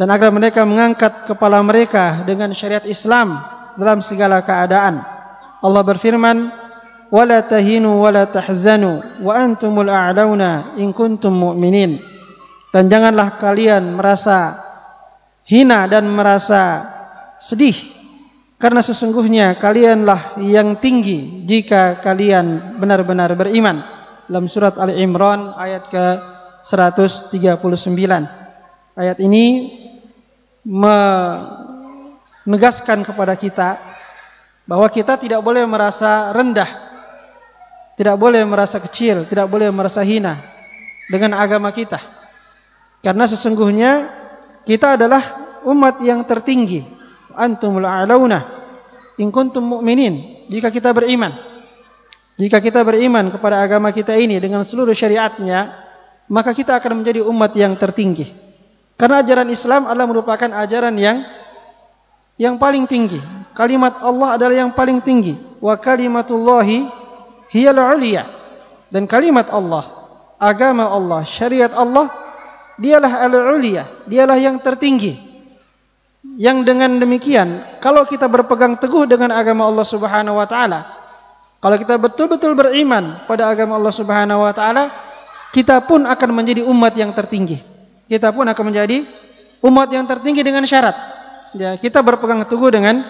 dan 0.01 0.10
agar 0.10 0.34
mereka 0.34 0.65
mengangkat 0.65 1.30
kepala 1.30 1.62
mereka 1.62 2.25
dengan 2.25 2.49
syariat 2.58 2.84
Islam 2.89 3.38
dalam 3.77 4.01
segala 4.01 4.41
keadaan. 4.41 4.99
Allah 5.61 5.83
berfirman 5.85 6.37
wala 7.13 7.39
tahinu 7.45 8.03
wala 8.03 8.27
tahzanu 8.27 9.23
wa 9.23 9.31
antumul 9.37 9.87
a'launa 9.87 10.75
in 10.81 10.91
kuntum 10.91 11.33
mu'minin. 11.33 12.01
Dan 12.73 12.91
janganlah 12.91 13.39
kalian 13.39 13.95
merasa 13.95 14.59
hina 15.47 15.87
dan 15.87 16.11
merasa 16.11 16.83
sedih 17.39 17.77
karena 18.57 18.81
sesungguhnya 18.81 19.55
kalianlah 19.61 20.41
yang 20.41 20.81
tinggi 20.81 21.45
jika 21.47 22.01
kalian 22.01 22.77
benar-benar 22.81 23.31
beriman. 23.37 23.81
Dalam 24.27 24.51
surat 24.51 24.75
Ali 24.75 24.99
Imran 24.99 25.55
ayat 25.55 25.87
ke 25.87 26.05
139 26.67 27.31
ayat 28.99 29.17
ini 29.23 29.45
menegaskan 32.47 33.03
kepada 33.03 33.36
kita 33.36 33.75
bahwa 34.63 34.88
kita 34.88 35.19
tidak 35.19 35.43
boleh 35.43 35.67
merasa 35.67 36.31
rendah 36.31 36.69
tidak 37.99 38.15
boleh 38.15 38.39
merasa 38.47 38.79
kecil 38.79 39.27
tidak 39.27 39.51
boleh 39.51 39.67
merasa 39.67 39.99
hina 40.07 40.39
dengan 41.12 41.36
agama 41.36 41.69
kita 41.75 41.99
karena 43.03 43.25
sesungguhnya 43.29 43.91
kita 44.67 44.99
adalah 44.99 45.23
umat 45.63 46.03
yang 46.03 46.27
tertinggi. 46.27 46.83
Antumul 47.38 47.88
a'launa 47.88 48.43
in 49.15 49.31
kuntum 49.31 49.63
mu'minin. 49.63 50.47
Jika 50.51 50.67
kita 50.67 50.91
beriman. 50.91 51.31
Jika 52.38 52.62
kita 52.62 52.83
beriman 52.86 53.33
kepada 53.33 53.63
agama 53.63 53.95
kita 53.95 54.13
ini 54.13 54.38
dengan 54.38 54.62
seluruh 54.62 54.93
syariatnya, 54.93 55.73
maka 56.29 56.53
kita 56.53 56.77
akan 56.77 57.01
menjadi 57.01 57.25
umat 57.25 57.55
yang 57.57 57.73
tertinggi. 57.79 58.29
Karena 58.99 59.23
ajaran 59.23 59.49
Islam 59.49 59.88
adalah 59.89 60.05
merupakan 60.10 60.49
ajaran 60.51 60.93
yang 60.99 61.23
yang 62.38 62.56
paling 62.62 62.86
tinggi. 62.86 63.19
Kalimat 63.58 64.00
Allah 64.06 64.38
adalah 64.38 64.56
yang 64.56 64.71
paling 64.71 65.02
tinggi. 65.02 65.34
Wa 65.58 65.76
kalimatullahi 65.78 66.86
hiyal 67.50 67.82
uliya. 67.97 68.23
Dan 68.88 69.10
kalimat 69.10 69.52
Allah, 69.52 69.84
agama 70.39 70.88
Allah, 70.88 71.26
syariat 71.28 71.73
Allah 71.76 72.08
dialah 72.78 73.26
al-ulia, 73.26 73.89
dialah 74.06 74.38
yang 74.38 74.62
tertinggi. 74.62 75.28
yang 76.38 76.67
dengan 76.67 77.00
demikian 77.00 77.80
kalau 77.80 78.04
kita 78.04 78.28
berpegang 78.28 78.76
teguh 78.76 79.08
dengan 79.08 79.32
agama 79.32 79.63
Allah 79.63 79.88
Subhanahu 79.88 80.36
wa 80.36 80.43
taala 80.43 80.84
kalau 81.63 81.80
kita 81.80 81.95
betul-betul 81.95 82.52
beriman 82.52 83.23
pada 83.26 83.47
agama 83.47 83.80
Allah 83.80 83.95
Subhanahu 83.95 84.43
wa 84.43 84.52
taala 84.52 84.91
kita 85.56 85.80
pun 85.88 86.04
akan 86.04 86.30
menjadi 86.36 86.67
umat 86.67 86.93
yang 87.00 87.15
tertinggi 87.15 87.63
kita 88.12 88.36
pun 88.36 88.43
akan 88.43 88.63
menjadi 88.67 89.08
umat 89.63 89.88
yang 89.88 90.04
tertinggi 90.04 90.43
dengan 90.43 90.67
syarat 90.67 90.93
ya 91.58 91.76
kita 91.76 92.06
berpegang 92.06 92.46
teguh 92.46 92.70
dengan 92.70 93.02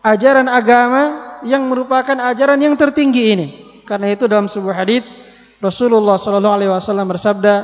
ajaran 0.00 0.48
agama 0.48 1.36
yang 1.44 1.68
merupakan 1.68 2.16
ajaran 2.32 2.56
yang 2.56 2.74
tertinggi 2.74 3.22
ini 3.36 3.46
karena 3.84 4.16
itu 4.16 4.24
dalam 4.24 4.48
sebuah 4.48 4.76
hadis 4.84 5.04
Rasulullah 5.60 6.16
sallallahu 6.20 6.56
alaihi 6.60 6.72
wasallam 6.72 7.08
bersabda 7.08 7.54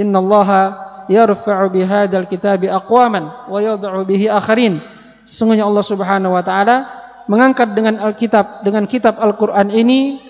innallaha 0.00 0.92
yarfa'u 1.10 1.68
bihadzal 1.68 2.28
kitabi 2.28 2.70
aqwaman 2.70 3.48
wa 3.50 3.58
yad'u 3.58 4.04
bihi 4.06 4.30
akharin. 4.30 4.80
Sesungguhnya 5.26 5.68
Allah 5.68 5.84
Subhanahu 5.84 6.32
wa 6.32 6.44
taala 6.44 6.88
mengangkat 7.26 7.72
dengan 7.76 8.00
Alkitab 8.00 8.66
dengan 8.66 8.84
kitab 8.88 9.16
Al-Qur'an 9.20 9.68
ini 9.72 10.20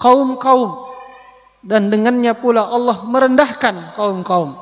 kaum-kaum 0.00 0.88
dan 1.64 1.88
dengannya 1.88 2.36
pula 2.36 2.68
Allah 2.68 3.02
merendahkan 3.04 3.96
kaum-kaum. 3.96 4.56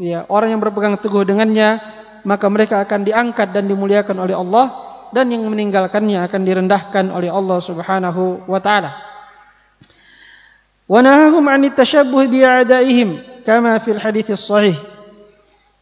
Ya, 0.00 0.24
orang 0.26 0.56
yang 0.56 0.60
berpegang 0.60 0.98
teguh 0.98 1.22
dengannya 1.22 1.78
maka 2.22 2.46
mereka 2.46 2.82
akan 2.82 3.06
diangkat 3.06 3.50
dan 3.50 3.66
dimuliakan 3.66 4.16
oleh 4.22 4.36
Allah 4.36 4.66
dan 5.12 5.28
yang 5.28 5.44
meninggalkannya 5.44 6.24
akan 6.24 6.40
direndahkan 6.42 7.04
oleh 7.12 7.28
Allah 7.28 7.58
Subhanahu 7.60 8.48
wa 8.48 8.60
taala. 8.62 8.96
Wa 10.88 11.00
nahahum 11.04 11.44
'anit 11.46 11.76
tashabbuh 11.76 12.26
bi'adaihim 12.26 13.42
kama 13.44 13.76
fil 13.82 14.00
hadits 14.00 14.34
sahih. 14.38 14.74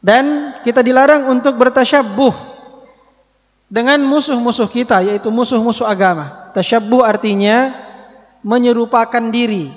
Dan 0.00 0.57
kita 0.64 0.81
dilarang 0.81 1.29
untuk 1.29 1.61
bertasyabbuh 1.61 2.33
dengan 3.68 4.00
musuh-musuh 4.03 4.66
kita 4.66 5.05
yaitu 5.05 5.29
musuh-musuh 5.29 5.85
agama. 5.85 6.50
Tasyabbuh 6.57 7.05
artinya 7.05 7.70
menyerupakan 8.40 9.22
diri. 9.29 9.70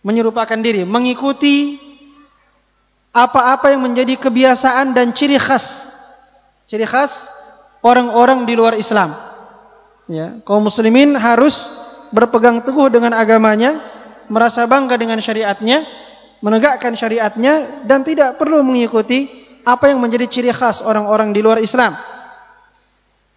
Menyerupakan 0.00 0.56
diri, 0.56 0.88
mengikuti 0.88 1.76
apa-apa 3.10 3.74
yang 3.74 3.82
menjadi 3.82 4.18
kebiasaan 4.18 4.94
dan 4.94 5.10
ciri 5.14 5.36
khas. 5.36 5.90
Ciri 6.70 6.86
khas 6.86 7.30
orang-orang 7.82 8.46
di 8.46 8.54
luar 8.54 8.78
Islam. 8.78 9.14
Ya, 10.10 10.42
kaum 10.42 10.66
muslimin 10.66 11.14
harus 11.14 11.62
berpegang 12.10 12.62
teguh 12.66 12.90
dengan 12.90 13.14
agamanya, 13.14 13.78
merasa 14.26 14.66
bangga 14.66 14.98
dengan 14.98 15.22
syariatnya 15.22 15.86
menegakkan 16.40 16.96
syariatnya 16.96 17.84
dan 17.84 18.04
tidak 18.04 18.40
perlu 18.40 18.64
mengikuti 18.64 19.28
apa 19.64 19.92
yang 19.92 20.00
menjadi 20.00 20.26
ciri 20.28 20.52
khas 20.52 20.80
orang-orang 20.80 21.36
di 21.36 21.40
luar 21.44 21.60
Islam. 21.60 21.96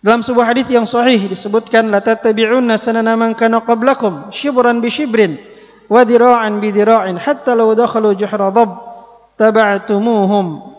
Dalam 0.03 0.19
sebuah 0.19 0.51
hadis 0.51 0.67
yang 0.67 0.83
sahih 0.83 1.31
disebutkan 1.31 1.87
la 1.87 2.03
tattabi'unna 2.03 2.75
sanana 2.75 3.15
man 3.15 3.35
kana 3.35 3.63
qablakum 3.63 4.31
shibran 4.35 4.83
bi 4.83 4.91
shibrin 4.91 5.39
wa 5.87 6.03
dira'an 6.03 6.59
bi 6.59 6.75
dira'in 6.75 7.15
hatta 7.15 7.55
law 7.55 7.71
dakhalu 7.71 8.11
juhra 8.19 8.51
dhab 8.51 8.92
taba'tumuhum. 9.39 10.75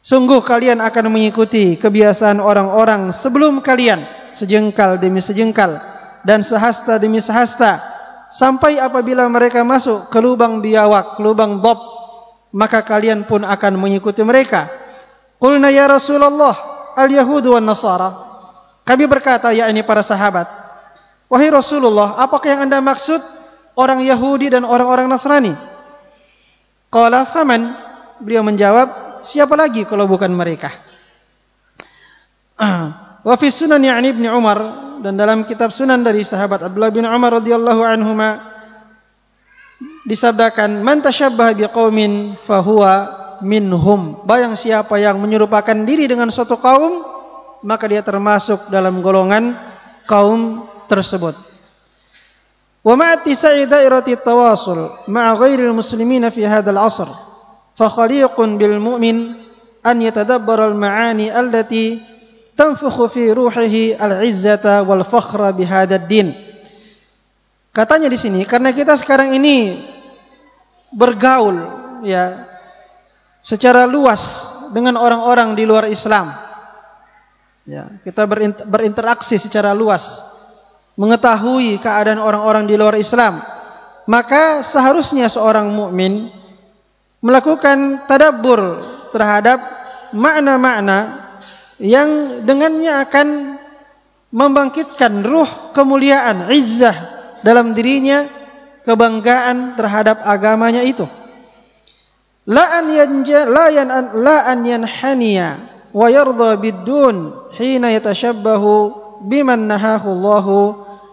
Sungguh 0.00 0.40
kalian 0.40 0.80
akan 0.80 1.12
mengikuti 1.12 1.76
kebiasaan 1.76 2.40
orang-orang 2.40 3.12
sebelum 3.12 3.60
kalian 3.60 4.00
sejengkal 4.32 4.96
demi 4.96 5.20
sejengkal 5.20 5.76
dan 6.24 6.40
sehasta 6.40 6.96
demi 6.96 7.20
sehasta 7.20 7.84
sampai 8.32 8.80
apabila 8.80 9.28
mereka 9.28 9.60
masuk 9.60 10.08
ke 10.08 10.18
lubang 10.22 10.64
biawak, 10.64 11.20
lubang 11.20 11.60
dob, 11.60 11.76
maka 12.56 12.80
kalian 12.80 13.28
pun 13.28 13.44
akan 13.44 13.76
mengikuti 13.76 14.24
mereka. 14.24 14.72
Qulna 15.36 15.68
ya 15.68 15.88
Rasulullah, 15.88 16.56
al-Yahud 16.96 17.44
wa 17.44 17.60
Nasara. 17.60 18.10
Kami 18.84 19.04
berkata, 19.08 19.52
yakni 19.52 19.84
para 19.84 20.04
sahabat, 20.04 20.48
Wahai 21.30 21.46
Rasulullah, 21.46 22.18
apakah 22.18 22.48
yang 22.50 22.66
anda 22.66 22.82
maksud 22.82 23.22
orang 23.78 24.02
Yahudi 24.02 24.50
dan 24.50 24.66
orang-orang 24.66 25.06
Nasrani? 25.06 25.54
Qala 26.90 27.22
faman, 27.22 27.70
beliau 28.18 28.42
menjawab, 28.42 29.22
siapa 29.22 29.54
lagi 29.54 29.86
kalau 29.86 30.10
bukan 30.10 30.34
mereka? 30.34 30.74
Wa 33.26 33.34
fi 33.38 33.46
sunan 33.46 33.78
ya'ni 33.78 34.10
Ibnu 34.10 34.26
Umar 34.34 34.58
dan 34.98 35.14
dalam 35.14 35.46
kitab 35.46 35.70
sunan 35.70 36.02
dari 36.02 36.26
sahabat 36.26 36.66
Abdullah 36.66 36.90
bin 36.90 37.06
Umar 37.06 37.38
radhiyallahu 37.38 37.82
anhuma 37.86 38.42
disabdakan 40.02 40.82
man 40.82 40.98
tasyabbaha 40.98 41.56
biqaumin 41.56 42.34
fahuwa 42.42 43.38
minhum. 43.40 44.26
Bayang 44.26 44.58
siapa 44.58 44.98
yang 44.98 45.22
menyerupakan 45.22 45.78
diri 45.86 46.10
dengan 46.10 46.28
suatu 46.28 46.58
kaum 46.58 47.06
maka 47.62 47.86
dia 47.86 48.02
termasuk 48.02 48.66
dalam 48.72 48.98
golongan 48.98 49.54
kaum 50.08 50.66
tersebut 50.88 51.49
ma'a 55.08 55.32
ghairil 55.36 55.76
muslimina 55.76 56.32
fi 56.32 56.48
hadzal 56.48 56.80
'asr 56.80 57.08
fa 57.76 57.86
khaliqun 57.92 58.56
bil 58.56 58.80
mu'min 58.80 59.36
an 59.84 59.96
yatadabbara 60.00 60.68
al 60.72 60.76
ma'ani 60.76 61.28
allati 61.28 62.00
tanfukhu 62.56 63.08
fi 63.08 63.32
ruhihi 63.32 63.96
al-izzata 63.96 64.84
wal 64.84 65.04
fakhra 65.04 65.52
bihadad 65.52 66.04
din. 66.08 66.32
Katanya 67.72 68.08
di 68.10 68.18
sini 68.18 68.44
karena 68.44 68.72
kita 68.72 68.96
sekarang 68.98 69.32
ini 69.36 69.80
bergaul 70.90 71.56
ya 72.04 72.48
secara 73.40 73.86
luas 73.88 74.50
dengan 74.74 74.98
orang-orang 75.00 75.56
di 75.56 75.64
luar 75.64 75.86
Islam. 75.88 76.32
Ya, 77.68 77.86
kita 78.02 78.26
berinter 78.26 78.66
berinteraksi 78.66 79.38
secara 79.38 79.70
luas, 79.76 80.18
mengetahui 81.00 81.80
keadaan 81.80 82.20
orang-orang 82.20 82.68
di 82.68 82.76
luar 82.76 83.00
Islam. 83.00 83.40
Maka 84.04 84.60
seharusnya 84.60 85.32
seorang 85.32 85.72
mukmin 85.72 86.28
melakukan 87.24 88.04
tadabbur 88.04 88.84
terhadap 89.16 89.64
makna-makna 90.12 91.30
yang 91.80 92.42
dengannya 92.44 93.00
akan 93.00 93.56
membangkitkan 94.28 95.24
ruh 95.24 95.72
kemuliaan, 95.72 96.52
izzah 96.52 96.94
dalam 97.40 97.72
dirinya, 97.72 98.28
kebanggaan 98.84 99.80
terhadap 99.80 100.20
agamanya 100.20 100.84
itu. 100.84 101.08
La 102.44 102.82
an 102.82 102.92
yanja 102.92 103.48
la 103.48 104.36
an 104.48 104.60
yanhaniya 104.64 105.48
wa 105.96 106.06
yarda 106.10 106.58
bidun 106.60 107.48
hina 107.56 107.94
yatashabbahu 107.94 109.00
biman 109.24 109.68
nahahu 109.68 110.08
Allah 110.16 110.46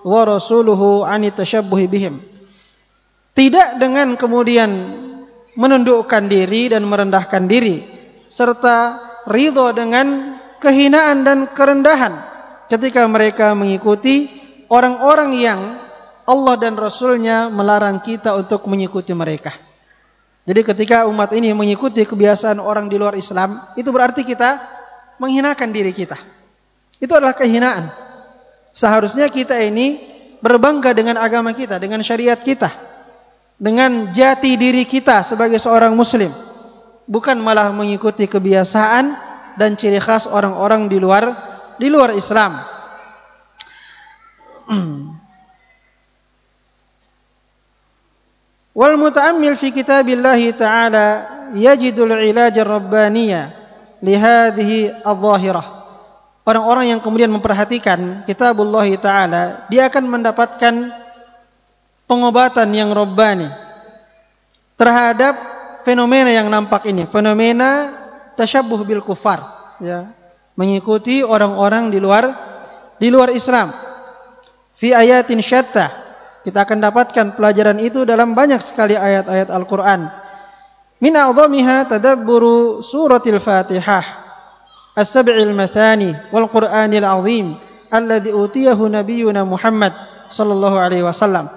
wa 0.08 0.24
rasuluhu 0.24 1.04
an 1.04 1.28
tashabbuhi 1.28 1.92
bihim. 1.92 2.24
Tidak 3.36 3.78
dengan 3.78 4.16
kemudian 4.16 4.72
menundukkan 5.60 6.32
diri 6.32 6.72
dan 6.72 6.88
merendahkan 6.88 7.46
diri 7.46 7.84
serta 8.32 8.98
ridho 9.28 9.76
dengan 9.76 10.40
kehinaan 10.64 11.28
dan 11.28 11.52
kerendahan 11.52 12.18
ketika 12.72 13.04
mereka 13.06 13.52
mengikuti 13.54 14.32
orang-orang 14.72 15.32
yang 15.38 15.60
Allah 16.28 16.56
dan 16.60 16.76
Rasulnya 16.76 17.48
melarang 17.48 18.04
kita 18.04 18.36
untuk 18.36 18.68
mengikuti 18.68 19.16
mereka. 19.16 19.56
Jadi 20.48 20.64
ketika 20.64 21.04
umat 21.12 21.36
ini 21.36 21.52
mengikuti 21.52 22.08
kebiasaan 22.08 22.60
orang 22.64 22.88
di 22.88 22.96
luar 22.96 23.16
Islam, 23.20 23.64
itu 23.76 23.92
berarti 23.92 24.24
kita 24.24 24.60
menghinakan 25.20 25.70
diri 25.76 25.92
kita. 25.92 26.16
Itu 27.00 27.12
adalah 27.16 27.36
kehinaan. 27.36 28.07
Seharusnya 28.78 29.26
kita 29.34 29.58
ini 29.58 29.98
berbangga 30.38 30.94
dengan 30.94 31.18
agama 31.18 31.50
kita, 31.50 31.82
dengan 31.82 32.06
syariat 32.06 32.38
kita, 32.38 32.70
dengan 33.58 34.14
jati 34.14 34.54
diri 34.54 34.86
kita 34.86 35.26
sebagai 35.26 35.58
seorang 35.58 35.98
muslim. 35.98 36.30
Bukan 37.10 37.42
malah 37.42 37.74
mengikuti 37.74 38.30
kebiasaan 38.30 39.18
dan 39.58 39.74
ciri 39.74 39.98
khas 39.98 40.30
orang-orang 40.30 40.86
di 40.86 41.02
luar 41.02 41.26
di 41.82 41.90
luar 41.90 42.14
Islam. 42.14 42.62
Wal 48.78 48.94
muta'ammil 48.94 49.58
fi 49.58 49.74
kitabillah 49.74 50.38
ta'ala 50.54 51.08
yajidul 51.58 52.14
ilaj 52.14 52.54
ar-rabbaniyah 52.62 53.50
li 54.06 54.14
hadhihi 54.14 55.02
adh-dhahirah. 55.02 55.77
Orang-orang 56.48 56.96
yang 56.96 57.04
kemudian 57.04 57.28
memperhatikan 57.28 58.24
kitabullah 58.24 58.88
ta'ala, 58.96 59.68
dia 59.68 59.92
akan 59.92 60.08
mendapatkan 60.08 60.96
pengobatan 62.08 62.72
yang 62.72 62.96
rabbani 62.96 63.52
terhadap 64.80 65.36
fenomena 65.84 66.32
yang 66.32 66.48
nampak 66.48 66.88
ini, 66.88 67.04
fenomena 67.04 67.92
tasyabuh 68.40 68.80
bil 68.88 69.04
kufar 69.04 69.44
ya. 69.84 70.08
Mengikuti 70.56 71.20
orang-orang 71.20 71.92
di 71.92 72.00
luar 72.00 72.32
di 72.96 73.12
luar 73.12 73.36
Islam. 73.36 73.76
Fi 74.80 74.96
ayatin 74.96 75.44
syatta. 75.44 76.08
Kita 76.48 76.64
akan 76.64 76.80
dapatkan 76.80 77.36
pelajaran 77.36 77.76
itu 77.84 78.08
dalam 78.08 78.32
banyak 78.32 78.64
sekali 78.64 78.96
ayat-ayat 78.96 79.52
Al-Qur'an. 79.52 80.08
Min 81.04 81.12
a'dhamiha 81.12 81.92
tadabburu 81.92 82.80
suratil 82.80 83.38
Fatihah 83.44 84.27
mathani 85.54 86.18
wal 86.34 86.50
Qur'anil 86.50 87.06
azim 87.06 87.54
alladhi 87.94 88.34
utiyahu 88.34 88.90
nabiyyuna 88.90 89.46
Muhammad 89.46 89.94
sallallahu 90.34 90.78
alaihi 90.78 91.06
wasallam. 91.06 91.48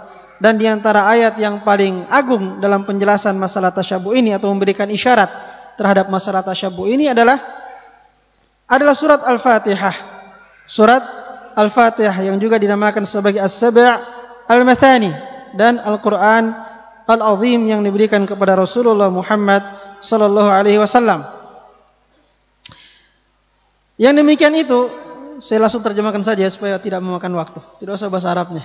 Dan 0.41 0.57
di 0.57 0.65
antara 0.65 1.05
ayat 1.05 1.37
yang 1.37 1.61
paling 1.61 2.09
agung 2.09 2.65
dalam 2.65 2.89
penjelasan 2.89 3.37
masalah 3.37 3.77
tasyabuh 3.77 4.17
ini 4.17 4.33
atau 4.33 4.49
memberikan 4.49 4.89
isyarat 4.89 5.29
terhadap 5.77 6.09
masalah 6.09 6.41
tasyabuh 6.41 6.89
ini 6.89 7.13
adalah 7.13 7.37
adalah 8.65 8.97
surat 8.97 9.21
Al-Fatihah. 9.21 9.97
Surat 10.65 11.05
Al-Fatihah 11.61 12.25
yang 12.25 12.41
juga 12.41 12.57
dinamakan 12.57 13.05
sebagai 13.05 13.43
As-Sab' 13.43 13.77
Al-Mathani 14.49 15.13
dan 15.53 15.77
Al-Qur'an 15.77 16.57
Al-Azim 17.05 17.67
yang 17.67 17.83
diberikan 17.83 18.23
kepada 18.25 18.55
Rasulullah 18.55 19.11
Muhammad 19.11 19.61
sallallahu 20.01 20.49
alaihi 20.49 20.79
wasallam. 20.81 21.40
Yang 24.01 24.25
demikian 24.25 24.57
itu 24.57 24.89
saya 25.45 25.61
langsung 25.61 25.85
terjemahkan 25.85 26.25
saja 26.25 26.49
supaya 26.49 26.81
tidak 26.81 27.05
memakan 27.05 27.37
waktu. 27.37 27.61
Tidak 27.85 27.93
usah 27.93 28.09
bahasa 28.09 28.33
Arabnya. 28.33 28.65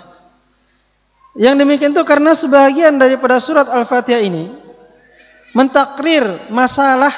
Yang 1.35 1.67
demikian 1.67 1.91
itu 1.91 2.03
karena 2.07 2.31
sebagian 2.31 2.95
daripada 2.95 3.43
surat 3.43 3.67
Al-Fatihah 3.67 4.23
ini 4.23 4.47
mentakrir 5.51 6.23
masalah 6.47 7.11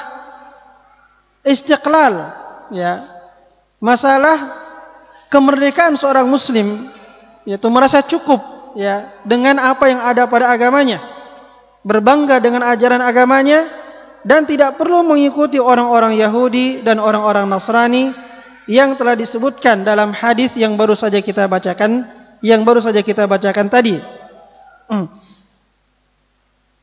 istiqlal 1.46 2.34
ya. 2.74 3.06
Masalah 3.78 4.66
kemerdekaan 5.30 5.94
seorang 5.94 6.26
muslim 6.26 6.90
yaitu 7.46 7.70
merasa 7.70 8.02
cukup 8.02 8.42
ya 8.74 9.14
dengan 9.22 9.62
apa 9.62 9.94
yang 9.94 10.02
ada 10.02 10.26
pada 10.26 10.50
agamanya. 10.50 10.98
Berbangga 11.86 12.42
dengan 12.42 12.66
ajaran 12.66 12.98
agamanya 12.98 13.70
dan 14.26 14.46
tidak 14.46 14.78
perlu 14.80 15.06
mengikuti 15.06 15.60
orang-orang 15.60 16.18
Yahudi 16.18 16.82
dan 16.82 16.98
orang-orang 16.98 17.46
Nasrani 17.46 18.10
yang 18.68 18.98
telah 18.98 19.16
disebutkan 19.16 19.86
dalam 19.86 20.12
hadis 20.12 20.52
yang 20.58 20.76
baru 20.76 20.92
saja 20.92 21.22
kita 21.22 21.48
bacakan 21.48 22.04
yang 22.44 22.62
baru 22.62 22.78
saja 22.82 23.02
kita 23.02 23.26
bacakan 23.26 23.66
tadi. 23.70 23.96
Hmm. 24.88 25.08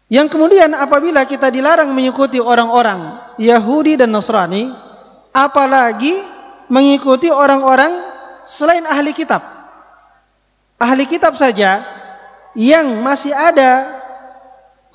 Yang 0.06 0.38
kemudian 0.38 0.70
apabila 0.78 1.26
kita 1.26 1.50
dilarang 1.50 1.90
mengikuti 1.90 2.38
orang-orang 2.38 3.34
Yahudi 3.42 3.98
dan 3.98 4.14
Nasrani, 4.14 4.70
apalagi 5.34 6.22
mengikuti 6.70 7.34
orang-orang 7.34 7.90
selain 8.46 8.86
ahli 8.86 9.12
kitab. 9.18 9.42
Ahli 10.78 11.10
kitab 11.10 11.34
saja 11.34 11.82
yang 12.54 13.02
masih 13.02 13.34
ada 13.34 14.05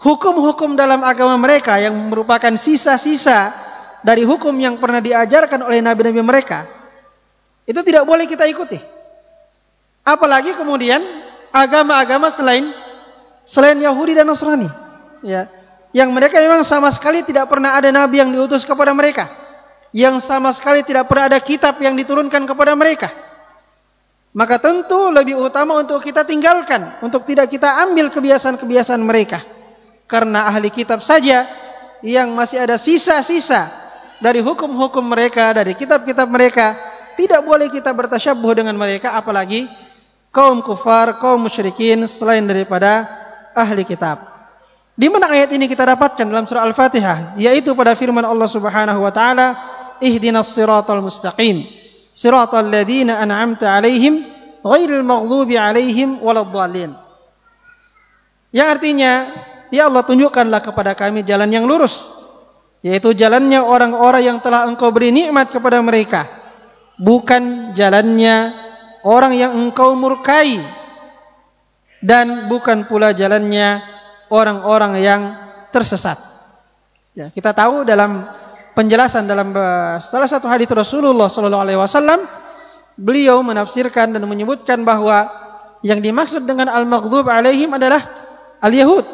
hukum-hukum 0.00 0.74
dalam 0.74 1.04
agama 1.04 1.36
mereka 1.36 1.76
yang 1.76 1.92
merupakan 2.08 2.52
sisa-sisa 2.56 3.52
dari 4.00 4.24
hukum 4.24 4.52
yang 4.56 4.80
pernah 4.80 4.98
diajarkan 4.98 5.60
oleh 5.60 5.84
nabi-nabi 5.84 6.24
mereka. 6.24 6.64
Itu 7.68 7.84
tidak 7.84 8.08
boleh 8.08 8.24
kita 8.24 8.48
ikuti. 8.48 8.80
Apalagi 10.00 10.56
kemudian 10.56 11.04
agama-agama 11.52 12.32
selain 12.32 12.72
selain 13.44 13.76
Yahudi 13.76 14.16
dan 14.16 14.26
Nasrani, 14.26 14.66
ya. 15.20 15.46
Yang 15.90 16.10
mereka 16.14 16.38
memang 16.38 16.62
sama 16.62 16.88
sekali 16.94 17.26
tidak 17.26 17.50
pernah 17.50 17.74
ada 17.74 17.90
nabi 17.90 18.22
yang 18.22 18.30
diutus 18.30 18.62
kepada 18.62 18.94
mereka. 18.94 19.26
Yang 19.90 20.22
sama 20.22 20.54
sekali 20.54 20.86
tidak 20.86 21.10
pernah 21.10 21.26
ada 21.34 21.38
kitab 21.42 21.82
yang 21.82 21.98
diturunkan 21.98 22.46
kepada 22.46 22.78
mereka. 22.78 23.10
Maka 24.30 24.62
tentu 24.62 25.10
lebih 25.10 25.34
utama 25.34 25.82
untuk 25.82 25.98
kita 25.98 26.22
tinggalkan, 26.22 26.94
untuk 27.02 27.26
tidak 27.26 27.50
kita 27.50 27.82
ambil 27.82 28.06
kebiasaan-kebiasaan 28.14 29.02
mereka. 29.02 29.42
Karena 30.10 30.50
ahli 30.50 30.74
kitab 30.74 30.98
saja 31.06 31.46
yang 32.02 32.34
masih 32.34 32.58
ada 32.58 32.74
sisa-sisa 32.74 33.70
dari 34.18 34.42
hukum-hukum 34.42 35.06
mereka, 35.06 35.54
dari 35.54 35.78
kitab-kitab 35.78 36.26
mereka, 36.26 36.74
tidak 37.14 37.46
boleh 37.46 37.70
kita 37.70 37.94
bertasyabuh 37.94 38.52
dengan 38.58 38.74
mereka 38.74 39.14
apalagi 39.14 39.70
kaum 40.34 40.66
kufar, 40.66 41.22
kaum 41.22 41.46
musyrikin 41.46 42.10
selain 42.10 42.42
daripada 42.42 43.06
ahli 43.54 43.86
kitab. 43.86 44.26
Di 45.00 45.08
mana 45.08 45.32
ayat 45.32 45.54
ini 45.56 45.64
kita 45.64 45.86
dapatkan 45.96 46.26
dalam 46.28 46.44
surah 46.44 46.66
Al-Fatihah, 46.68 47.40
yaitu 47.40 47.72
pada 47.72 47.96
firman 47.96 48.26
Allah 48.26 48.50
Subhanahu 48.50 49.00
wa 49.00 49.08
taala, 49.08 49.46
"Ihdinas 50.02 50.52
siratal 50.52 51.00
mustaqim, 51.00 51.64
siratal 52.12 52.68
ladzina 52.68 53.16
an'amta 53.16 53.72
'alaihim, 53.72 54.26
ghairil 54.60 55.00
maghdubi 55.00 55.56
'alaihim 55.56 56.20
waladdallin." 56.20 56.92
Yang 58.52 58.68
artinya, 58.76 59.12
ya 59.70 59.90
Allah 59.90 60.02
tunjukkanlah 60.04 60.60
kepada 60.60 60.92
kami 60.98 61.22
jalan 61.26 61.50
yang 61.50 61.64
lurus, 61.66 62.06
yaitu 62.84 63.14
jalannya 63.16 63.62
orang-orang 63.62 64.22
yang 64.26 64.38
telah 64.38 64.66
Engkau 64.66 64.90
beri 64.94 65.10
nikmat 65.14 65.50
kepada 65.50 65.80
mereka, 65.80 66.26
bukan 67.00 67.72
jalannya 67.72 68.52
orang 69.04 69.32
yang 69.32 69.56
engkau 69.56 69.96
murkai 69.96 70.60
dan 72.04 72.48
bukan 72.48 72.84
pula 72.88 73.12
jalannya 73.16 73.80
orang-orang 74.32 74.92
yang 75.00 75.22
tersesat. 75.72 76.16
Ya, 77.12 77.28
kita 77.28 77.52
tahu 77.52 77.84
dalam 77.84 78.28
penjelasan 78.72 79.26
dalam 79.26 79.52
uh, 79.52 79.98
salah 79.98 80.30
satu 80.30 80.46
hadis 80.46 80.70
Rasulullah 80.70 81.26
sallallahu 81.26 81.64
alaihi 81.66 81.80
wasallam 81.80 82.24
beliau 82.96 83.42
menafsirkan 83.42 84.14
dan 84.14 84.22
menyebutkan 84.24 84.86
bahwa 84.86 85.28
yang 85.80 86.00
dimaksud 86.04 86.44
dengan 86.44 86.68
al-maghdub 86.68 87.24
alaihim 87.24 87.72
adalah 87.72 88.04
al-yahud, 88.60 89.04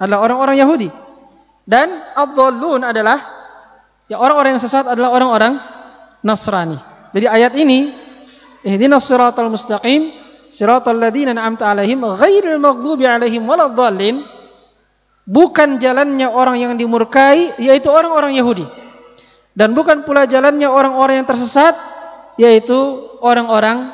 adalah 0.00 0.24
orang-orang 0.24 0.56
Yahudi. 0.60 0.88
Dan 1.66 1.90
ad-dhallun 2.14 2.86
adalah 2.86 3.18
ya 4.06 4.16
orang-orang 4.22 4.56
yang 4.56 4.62
sesat 4.62 4.86
adalah 4.86 5.10
orang-orang 5.14 5.58
Nasrani. 6.22 6.78
Jadi 7.10 7.26
ayat 7.26 7.52
ini 7.58 7.90
Ihdinas 8.66 9.06
siratal 9.06 9.50
mustaqim 9.50 10.10
siratal 10.50 10.98
ladzina 10.98 11.34
an'amta 11.34 11.70
'alaihim 11.70 12.02
ghairil 12.02 12.58
maghdubi 12.58 13.06
'alaihim 13.06 13.46
waladdallin 13.46 14.22
bukan 15.26 15.82
jalannya 15.82 16.30
orang 16.30 16.62
yang 16.62 16.72
dimurkai 16.78 17.58
yaitu 17.58 17.90
orang-orang 17.90 18.34
Yahudi 18.38 18.66
dan 19.58 19.74
bukan 19.74 20.06
pula 20.06 20.26
jalannya 20.28 20.70
orang-orang 20.70 21.22
yang 21.22 21.28
tersesat 21.28 21.74
yaitu 22.36 22.76
orang-orang 23.24 23.90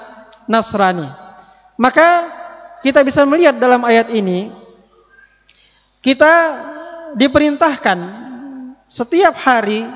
Nasrani. 0.50 1.06
Maka 1.78 2.28
kita 2.82 3.06
bisa 3.06 3.22
melihat 3.22 3.56
dalam 3.56 3.80
ayat 3.86 4.10
ini 4.10 4.50
kita 6.02 6.34
diperintahkan 7.14 7.98
setiap 8.90 9.38
hari 9.38 9.86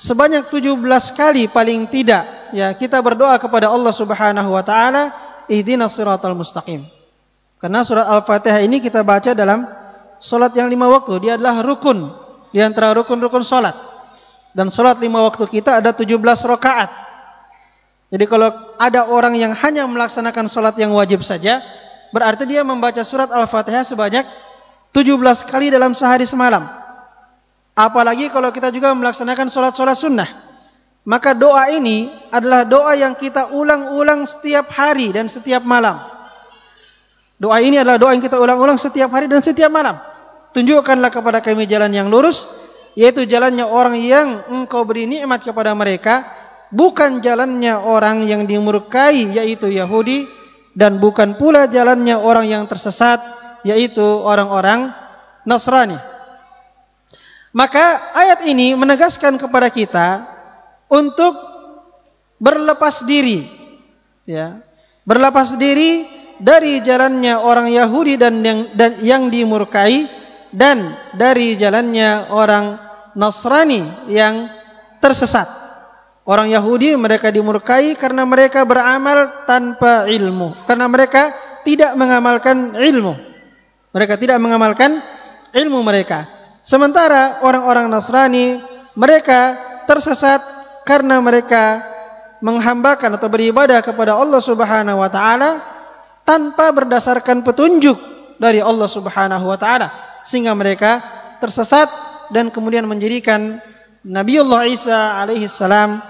sebanyak 0.00 0.48
17 0.48 0.78
kali 1.12 1.50
paling 1.50 1.90
tidak 1.90 2.24
ya 2.54 2.70
kita 2.72 3.02
berdoa 3.02 3.36
kepada 3.36 3.68
Allah 3.68 3.92
Subhanahu 3.92 4.54
wa 4.54 4.62
taala 4.62 5.10
ihdinas 5.50 5.92
siratal 5.92 6.38
mustaqim. 6.38 6.86
Karena 7.58 7.80
surat 7.80 8.04
Al-Fatihah 8.04 8.60
ini 8.60 8.76
kita 8.80 9.00
baca 9.00 9.32
dalam 9.32 9.64
salat 10.20 10.52
yang 10.52 10.68
lima 10.68 10.84
waktu, 10.88 11.16
dia 11.24 11.40
adalah 11.40 11.64
rukun 11.64 12.12
di 12.52 12.60
antara 12.60 12.92
rukun-rukun 12.92 13.40
salat. 13.40 13.72
Dan 14.52 14.68
salat 14.68 15.00
lima 15.00 15.24
waktu 15.24 15.48
kita 15.48 15.80
ada 15.80 15.96
17 15.96 16.20
rakaat. 16.44 16.90
Jadi 18.12 18.24
kalau 18.28 18.52
ada 18.78 19.08
orang 19.08 19.34
yang 19.34 19.50
hanya 19.56 19.88
melaksanakan 19.88 20.46
salat 20.46 20.76
yang 20.76 20.92
wajib 20.92 21.24
saja, 21.24 21.64
berarti 22.12 22.44
dia 22.46 22.60
membaca 22.62 23.00
surat 23.00 23.32
Al-Fatihah 23.32 23.82
sebanyak 23.82 24.28
17 24.94 25.50
kali 25.50 25.74
dalam 25.74 25.90
sehari 25.90 26.22
semalam. 26.22 26.62
Apalagi 27.74 28.30
kalau 28.30 28.54
kita 28.54 28.70
juga 28.70 28.94
melaksanakan 28.94 29.50
salat-salat 29.50 29.98
sunnah. 29.98 30.30
Maka 31.04 31.34
doa 31.34 31.68
ini 31.68 32.08
adalah 32.30 32.64
doa 32.64 32.94
yang 32.96 33.18
kita 33.18 33.52
ulang-ulang 33.52 34.24
setiap 34.24 34.70
hari 34.70 35.10
dan 35.10 35.26
setiap 35.28 35.66
malam. 35.66 36.00
Doa 37.36 37.58
ini 37.60 37.76
adalah 37.76 37.98
doa 37.98 38.14
yang 38.14 38.22
kita 38.22 38.38
ulang-ulang 38.38 38.78
setiap 38.78 39.10
hari 39.12 39.26
dan 39.28 39.42
setiap 39.42 39.68
malam. 39.68 39.98
Tunjukkanlah 40.54 41.10
kepada 41.10 41.42
kami 41.42 41.66
jalan 41.66 41.90
yang 41.90 42.08
lurus, 42.08 42.46
yaitu 42.94 43.26
jalannya 43.26 43.66
orang 43.66 43.98
yang 43.98 44.46
engkau 44.48 44.86
beri 44.86 45.04
nikmat 45.10 45.42
kepada 45.42 45.74
mereka, 45.74 46.24
bukan 46.70 47.20
jalannya 47.20 47.74
orang 47.74 48.22
yang 48.24 48.46
dimurkai, 48.46 49.34
yaitu 49.34 49.68
Yahudi, 49.74 50.24
dan 50.72 51.02
bukan 51.02 51.34
pula 51.36 51.66
jalannya 51.66 52.16
orang 52.16 52.48
yang 52.48 52.64
tersesat, 52.64 53.43
yaitu 53.64 54.04
orang-orang 54.04 54.92
Nasrani. 55.42 55.96
Maka 57.54 58.14
ayat 58.14 58.44
ini 58.46 58.74
menegaskan 58.74 59.38
kepada 59.38 59.70
kita 59.70 60.26
untuk 60.90 61.34
berlepas 62.38 63.06
diri 63.06 63.46
ya 64.26 64.58
berlepas 65.06 65.54
diri 65.56 66.08
dari 66.40 66.82
jalannya 66.82 67.38
orang 67.38 67.70
Yahudi 67.70 68.18
dan 68.18 68.42
yang 68.42 68.60
dan 68.74 68.92
yang 69.00 69.22
dimurkai 69.30 70.08
dan 70.50 70.94
dari 71.14 71.54
jalannya 71.54 72.32
orang 72.32 72.80
Nasrani 73.14 74.10
yang 74.10 74.50
tersesat. 74.98 75.46
Orang 76.24 76.48
Yahudi 76.48 76.96
mereka 76.96 77.28
dimurkai 77.28 77.94
karena 78.00 78.24
mereka 78.24 78.64
beramal 78.64 79.44
tanpa 79.44 80.08
ilmu, 80.08 80.56
karena 80.64 80.88
mereka 80.88 81.36
tidak 81.68 81.92
mengamalkan 82.00 82.72
ilmu. 82.80 83.33
Mereka 83.94 84.18
tidak 84.18 84.42
mengamalkan 84.42 84.98
ilmu 85.54 85.86
mereka. 85.86 86.26
Sementara 86.66 87.38
orang-orang 87.46 87.86
Nasrani 87.86 88.58
mereka 88.98 89.54
tersesat 89.86 90.42
karena 90.82 91.22
mereka 91.22 91.80
menghambakan 92.42 93.16
atau 93.16 93.30
beribadah 93.30 93.78
kepada 93.80 94.18
Allah 94.18 94.42
Subhanahu 94.42 94.98
wa 94.98 95.08
taala 95.08 95.62
tanpa 96.26 96.74
berdasarkan 96.74 97.46
petunjuk 97.46 97.96
dari 98.36 98.58
Allah 98.58 98.90
Subhanahu 98.90 99.46
wa 99.46 99.56
taala 99.56 100.20
sehingga 100.26 100.52
mereka 100.58 100.98
tersesat 101.38 101.86
dan 102.34 102.50
kemudian 102.50 102.84
menjadikan 102.84 103.62
Nabiullah 104.04 104.68
Isa 104.68 105.22
alaihi 105.22 105.48
salam 105.48 106.02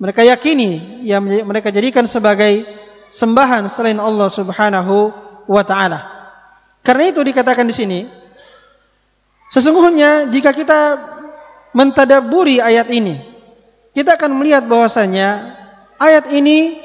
mereka 0.00 0.24
yakini 0.24 1.04
yang 1.04 1.24
mereka 1.24 1.68
jadikan 1.68 2.08
sebagai 2.08 2.64
sembahan 3.12 3.68
selain 3.68 4.00
Allah 4.00 4.28
Subhanahu 4.32 5.12
wa 5.44 5.62
taala. 5.64 6.19
Karena 6.80 7.12
itu 7.12 7.20
dikatakan 7.20 7.68
di 7.68 7.74
sini 7.76 8.00
sesungguhnya 9.52 10.30
jika 10.32 10.54
kita 10.54 10.80
mentadaburi 11.76 12.62
ayat 12.62 12.88
ini 12.88 13.20
kita 13.90 14.16
akan 14.16 14.38
melihat 14.38 14.64
bahwasanya 14.64 15.58
ayat 16.00 16.30
ini 16.32 16.78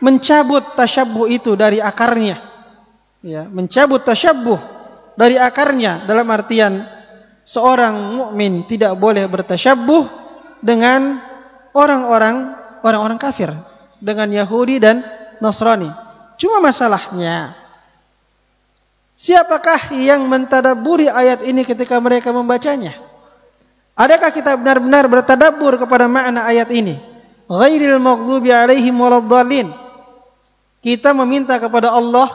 mencabut 0.00 0.76
tasyabbuh 0.76 1.28
itu 1.28 1.54
dari 1.54 1.78
akarnya. 1.78 2.40
Ya, 3.20 3.44
mencabut 3.44 4.00
tasyabbuh 4.00 4.56
dari 5.12 5.36
akarnya 5.36 6.08
dalam 6.08 6.24
artian 6.32 6.80
seorang 7.44 8.16
mukmin 8.16 8.64
tidak 8.64 8.96
boleh 8.96 9.28
bertasyabbuh 9.28 10.08
dengan 10.64 11.20
orang-orang 11.76 12.56
orang-orang 12.80 13.20
kafir, 13.20 13.52
dengan 14.00 14.32
Yahudi 14.32 14.80
dan 14.80 15.04
Nasrani. 15.40 15.92
Cuma 16.40 16.64
masalahnya 16.64 17.59
siapakah 19.20 19.92
yang 19.92 20.24
mentadaburi 20.24 21.12
ayat 21.12 21.44
ini 21.44 21.60
ketika 21.68 22.00
mereka 22.00 22.32
membacanya? 22.32 22.96
Adakah 23.92 24.32
kita 24.32 24.56
benar-benar 24.56 25.04
bertadabur 25.12 25.76
kepada 25.76 26.08
makna 26.08 26.48
ayat 26.48 26.72
ini? 26.72 26.96
Ghairil 27.44 28.00
maghdubi 28.00 28.48
alaihim 28.48 28.96
waladdallin. 28.96 29.68
Kita 30.80 31.12
meminta 31.12 31.60
kepada 31.60 31.92
Allah 31.92 32.32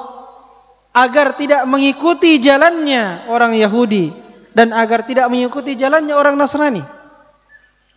agar 0.93 1.33
tidak 1.33 1.65
mengikuti 1.65 2.37
jalannya 2.37 3.25
orang 3.33 3.57
Yahudi 3.57 4.13
dan 4.53 4.69
agar 4.69 5.01
tidak 5.01 5.25
mengikuti 5.33 5.73
jalannya 5.73 6.13
orang 6.13 6.37
Nasrani. 6.37 6.85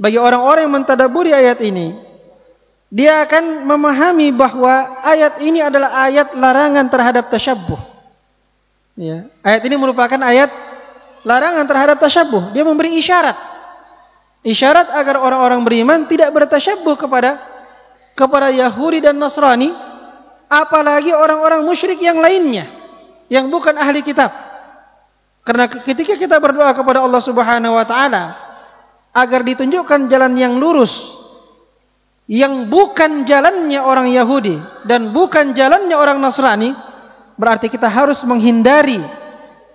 Bagi 0.00 0.16
orang-orang 0.16 0.64
yang 0.64 0.74
mentadaburi 0.78 1.36
ayat 1.36 1.60
ini, 1.60 1.92
dia 2.88 3.20
akan 3.20 3.68
memahami 3.68 4.32
bahwa 4.32 5.04
ayat 5.04 5.44
ini 5.44 5.60
adalah 5.60 6.08
ayat 6.08 6.32
larangan 6.32 6.86
terhadap 6.88 7.28
tasyabbuh. 7.28 7.97
Ya, 8.98 9.30
ayat 9.46 9.62
ini 9.62 9.78
merupakan 9.78 10.18
ayat 10.18 10.50
larangan 11.22 11.62
terhadap 11.70 12.02
tasyabbuh. 12.02 12.50
Dia 12.50 12.66
memberi 12.66 12.98
isyarat. 12.98 13.38
Isyarat 14.42 14.90
agar 14.90 15.22
orang-orang 15.22 15.62
beriman 15.62 16.10
tidak 16.10 16.34
bertasyabbuh 16.34 16.98
kepada 16.98 17.38
kepada 18.18 18.50
Yahudi 18.50 18.98
dan 18.98 19.14
Nasrani, 19.14 19.70
apalagi 20.50 21.14
orang-orang 21.14 21.62
musyrik 21.62 22.02
yang 22.02 22.18
lainnya 22.18 22.66
yang 23.30 23.46
bukan 23.46 23.78
ahli 23.78 24.02
kitab. 24.02 24.34
Karena 25.46 25.70
ketika 25.70 26.18
kita 26.18 26.42
berdoa 26.42 26.74
kepada 26.74 26.98
Allah 26.98 27.22
Subhanahu 27.22 27.78
wa 27.78 27.86
taala 27.86 28.34
agar 29.14 29.46
ditunjukkan 29.46 30.10
jalan 30.10 30.34
yang 30.34 30.58
lurus 30.58 31.14
yang 32.26 32.66
bukan 32.66 33.24
jalannya 33.24 33.78
orang 33.78 34.10
Yahudi 34.10 34.58
dan 34.90 35.14
bukan 35.14 35.54
jalannya 35.54 35.94
orang 35.94 36.18
Nasrani, 36.18 36.74
berarti 37.38 37.70
kita 37.70 37.86
harus 37.86 38.20
menghindari 38.26 38.98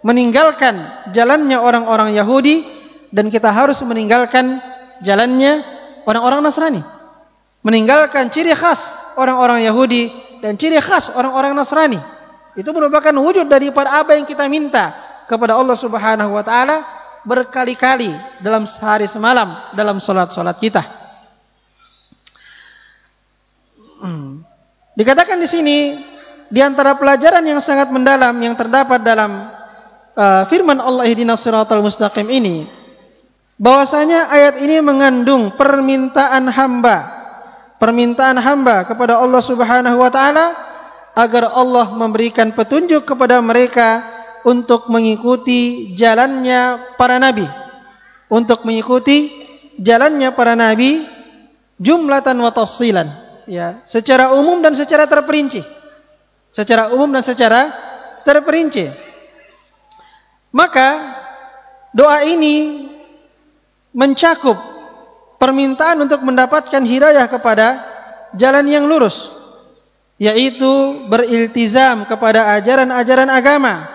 meninggalkan 0.03 0.75
jalannya 1.15 1.57
orang-orang 1.57 2.11
Yahudi 2.13 2.67
dan 3.09 3.31
kita 3.31 3.49
harus 3.49 3.79
meninggalkan 3.87 4.59
jalannya 4.99 5.63
orang-orang 6.03 6.43
Nasrani. 6.43 6.83
Meninggalkan 7.63 8.27
ciri 8.27 8.51
khas 8.51 8.83
orang-orang 9.15 9.63
Yahudi 9.63 10.11
dan 10.43 10.59
ciri 10.59 10.83
khas 10.83 11.07
orang-orang 11.15 11.55
Nasrani. 11.55 11.97
Itu 12.53 12.75
merupakan 12.75 13.15
wujud 13.15 13.47
daripada 13.47 14.03
apa 14.03 14.19
yang 14.19 14.27
kita 14.27 14.45
minta 14.51 14.93
kepada 15.25 15.55
Allah 15.55 15.79
Subhanahu 15.79 16.35
wa 16.35 16.43
taala 16.43 16.83
berkali-kali 17.23 18.11
dalam 18.43 18.67
sehari 18.67 19.07
semalam 19.07 19.71
dalam 19.71 20.03
salat-salat 20.03 20.59
kita. 20.59 20.83
Hmm. 24.03 24.43
Dikatakan 24.99 25.39
di 25.39 25.47
sini 25.47 25.77
di 26.53 26.61
antara 26.61 26.93
pelajaran 26.93 27.41
yang 27.41 27.57
sangat 27.57 27.89
mendalam 27.89 28.37
yang 28.37 28.53
terdapat 28.53 29.01
dalam 29.01 29.49
uh, 30.13 30.45
firman 30.45 30.77
Allah 30.77 31.09
ihdinas 31.09 31.41
siratal 31.41 31.81
mustaqim 31.81 32.29
ini 32.29 32.69
bahwasanya 33.57 34.29
ayat 34.29 34.61
ini 34.61 34.77
mengandung 34.85 35.49
permintaan 35.57 36.45
hamba. 36.53 37.25
Permintaan 37.81 38.39
hamba 38.39 38.85
kepada 38.85 39.19
Allah 39.19 39.41
Subhanahu 39.43 39.97
wa 39.97 40.07
taala 40.13 40.55
agar 41.17 41.51
Allah 41.51 41.89
memberikan 41.91 42.53
petunjuk 42.53 43.03
kepada 43.03 43.41
mereka 43.43 44.05
untuk 44.45 44.87
mengikuti 44.93 45.91
jalannya 45.97 46.93
para 46.95 47.17
nabi. 47.17 47.49
Untuk 48.29 48.63
mengikuti 48.63 49.33
jalannya 49.81 50.31
para 50.31 50.53
nabi 50.55 51.01
jumlatan 51.81 52.39
wa 52.39 52.53
tafsilan. 52.53 53.09
Ya, 53.49 53.83
secara 53.83 54.31
umum 54.31 54.63
dan 54.63 54.71
secara 54.77 55.03
terperinci. 55.03 55.82
Secara 56.53 56.93
umum 56.93 57.09
dan 57.09 57.25
secara 57.25 57.73
terperinci. 58.21 58.87
Maka 60.53 61.17
doa 61.89 62.21
ini 62.29 62.87
mencakup 63.89 64.55
permintaan 65.41 66.05
untuk 66.05 66.21
mendapatkan 66.21 66.81
hidayah 66.85 67.25
kepada 67.25 67.81
jalan 68.37 68.65
yang 68.69 68.85
lurus 68.85 69.33
yaitu 70.21 71.03
beriltizam 71.09 72.05
kepada 72.05 72.53
ajaran-ajaran 72.55 73.29
agama 73.33 73.89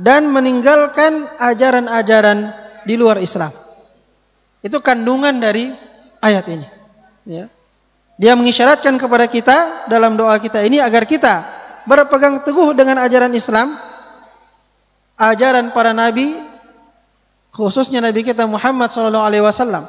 dan 0.00 0.26
meninggalkan 0.32 1.28
ajaran-ajaran 1.36 2.56
di 2.88 2.94
luar 2.96 3.20
Islam. 3.20 3.52
Itu 4.64 4.80
kandungan 4.80 5.38
dari 5.38 5.70
ayat 6.24 6.44
ini. 6.48 6.66
Ya. 7.28 7.46
Dia 8.18 8.34
mengisyaratkan 8.34 8.96
kepada 8.98 9.30
kita 9.30 9.86
dalam 9.86 10.18
doa 10.18 10.40
kita 10.40 10.64
ini 10.66 10.82
agar 10.82 11.06
kita 11.06 11.57
berpegang 11.88 12.44
teguh 12.44 12.76
dengan 12.76 13.00
ajaran 13.00 13.32
Islam, 13.32 13.72
ajaran 15.16 15.72
para 15.72 15.96
nabi, 15.96 16.36
khususnya 17.56 18.04
Nabi 18.04 18.20
kita 18.28 18.44
Muhammad 18.44 18.92
Sallallahu 18.92 19.24
Alaihi 19.24 19.40
Wasallam. 19.40 19.88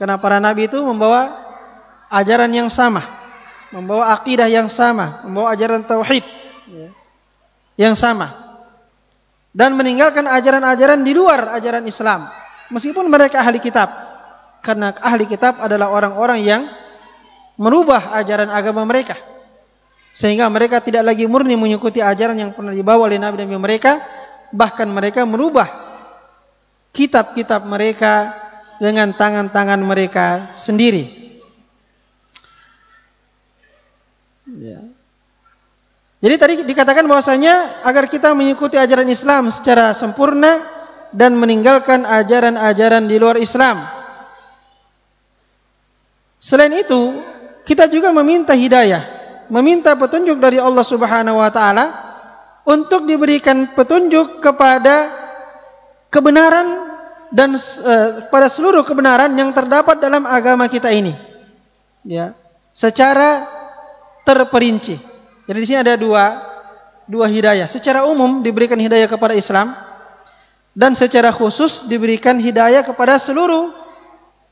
Karena 0.00 0.16
para 0.16 0.40
nabi 0.40 0.72
itu 0.72 0.80
membawa 0.80 1.28
ajaran 2.08 2.48
yang 2.48 2.72
sama, 2.72 3.04
membawa 3.68 4.16
akidah 4.16 4.48
yang 4.48 4.72
sama, 4.72 5.20
membawa 5.28 5.52
ajaran 5.52 5.84
tauhid 5.84 6.24
ya, 6.72 6.88
yang 7.76 7.92
sama, 7.92 8.32
dan 9.52 9.76
meninggalkan 9.76 10.24
ajaran-ajaran 10.24 11.04
di 11.04 11.12
luar 11.12 11.52
ajaran 11.60 11.84
Islam, 11.84 12.32
meskipun 12.72 13.04
mereka 13.04 13.44
ahli 13.44 13.60
kitab. 13.60 14.08
Karena 14.58 14.90
ahli 14.90 15.28
kitab 15.28 15.60
adalah 15.60 15.92
orang-orang 15.92 16.40
yang 16.42 16.62
merubah 17.60 18.16
ajaran 18.16 18.50
agama 18.50 18.82
mereka 18.82 19.37
sehingga 20.16 20.48
mereka 20.50 20.82
tidak 20.82 21.06
lagi 21.06 21.28
murni 21.28 21.54
mengikuti 21.54 22.02
ajaran 22.02 22.36
yang 22.38 22.50
pernah 22.52 22.74
dibawa 22.74 23.06
oleh 23.06 23.20
nabi 23.20 23.44
nabi 23.44 23.56
mereka 23.58 24.02
bahkan 24.50 24.88
mereka 24.88 25.22
merubah 25.28 25.68
kitab-kitab 26.92 27.64
mereka 27.68 28.34
dengan 28.78 29.12
tangan-tangan 29.14 29.80
mereka 29.82 30.56
sendiri 30.58 31.04
ya. 34.48 34.80
jadi 36.18 36.34
tadi 36.40 36.54
dikatakan 36.66 37.04
bahwasanya 37.06 37.84
agar 37.84 38.10
kita 38.10 38.32
mengikuti 38.34 38.74
ajaran 38.74 39.06
Islam 39.06 39.52
secara 39.52 39.94
sempurna 39.94 40.78
dan 41.12 41.36
meninggalkan 41.36 42.04
ajaran-ajaran 42.04 43.08
di 43.08 43.16
luar 43.16 43.40
Islam. 43.40 43.80
Selain 46.38 46.70
itu, 46.70 47.18
kita 47.66 47.90
juga 47.90 48.14
meminta 48.14 48.54
hidayah, 48.54 49.02
meminta 49.48 49.96
petunjuk 49.96 50.36
dari 50.40 50.60
Allah 50.60 50.84
Subhanahu 50.84 51.40
wa 51.40 51.50
taala 51.52 51.86
untuk 52.68 53.08
diberikan 53.08 53.72
petunjuk 53.72 54.44
kepada 54.44 55.08
kebenaran 56.12 56.88
dan 57.32 57.56
uh, 57.56 58.28
pada 58.28 58.48
seluruh 58.48 58.84
kebenaran 58.84 59.32
yang 59.36 59.52
terdapat 59.52 60.00
dalam 60.00 60.24
agama 60.24 60.68
kita 60.68 60.92
ini. 60.92 61.12
Ya, 62.04 62.32
secara 62.72 63.44
terperinci. 64.24 64.96
Jadi 65.48 65.58
di 65.60 65.66
sini 65.66 65.80
ada 65.80 65.96
dua 65.96 66.24
dua 67.08 67.24
hidayah. 67.28 67.64
Secara 67.68 68.04
umum 68.04 68.44
diberikan 68.44 68.76
hidayah 68.76 69.08
kepada 69.08 69.32
Islam 69.32 69.72
dan 70.76 70.92
secara 70.92 71.32
khusus 71.32 71.88
diberikan 71.88 72.36
hidayah 72.36 72.84
kepada 72.84 73.16
seluruh 73.16 73.72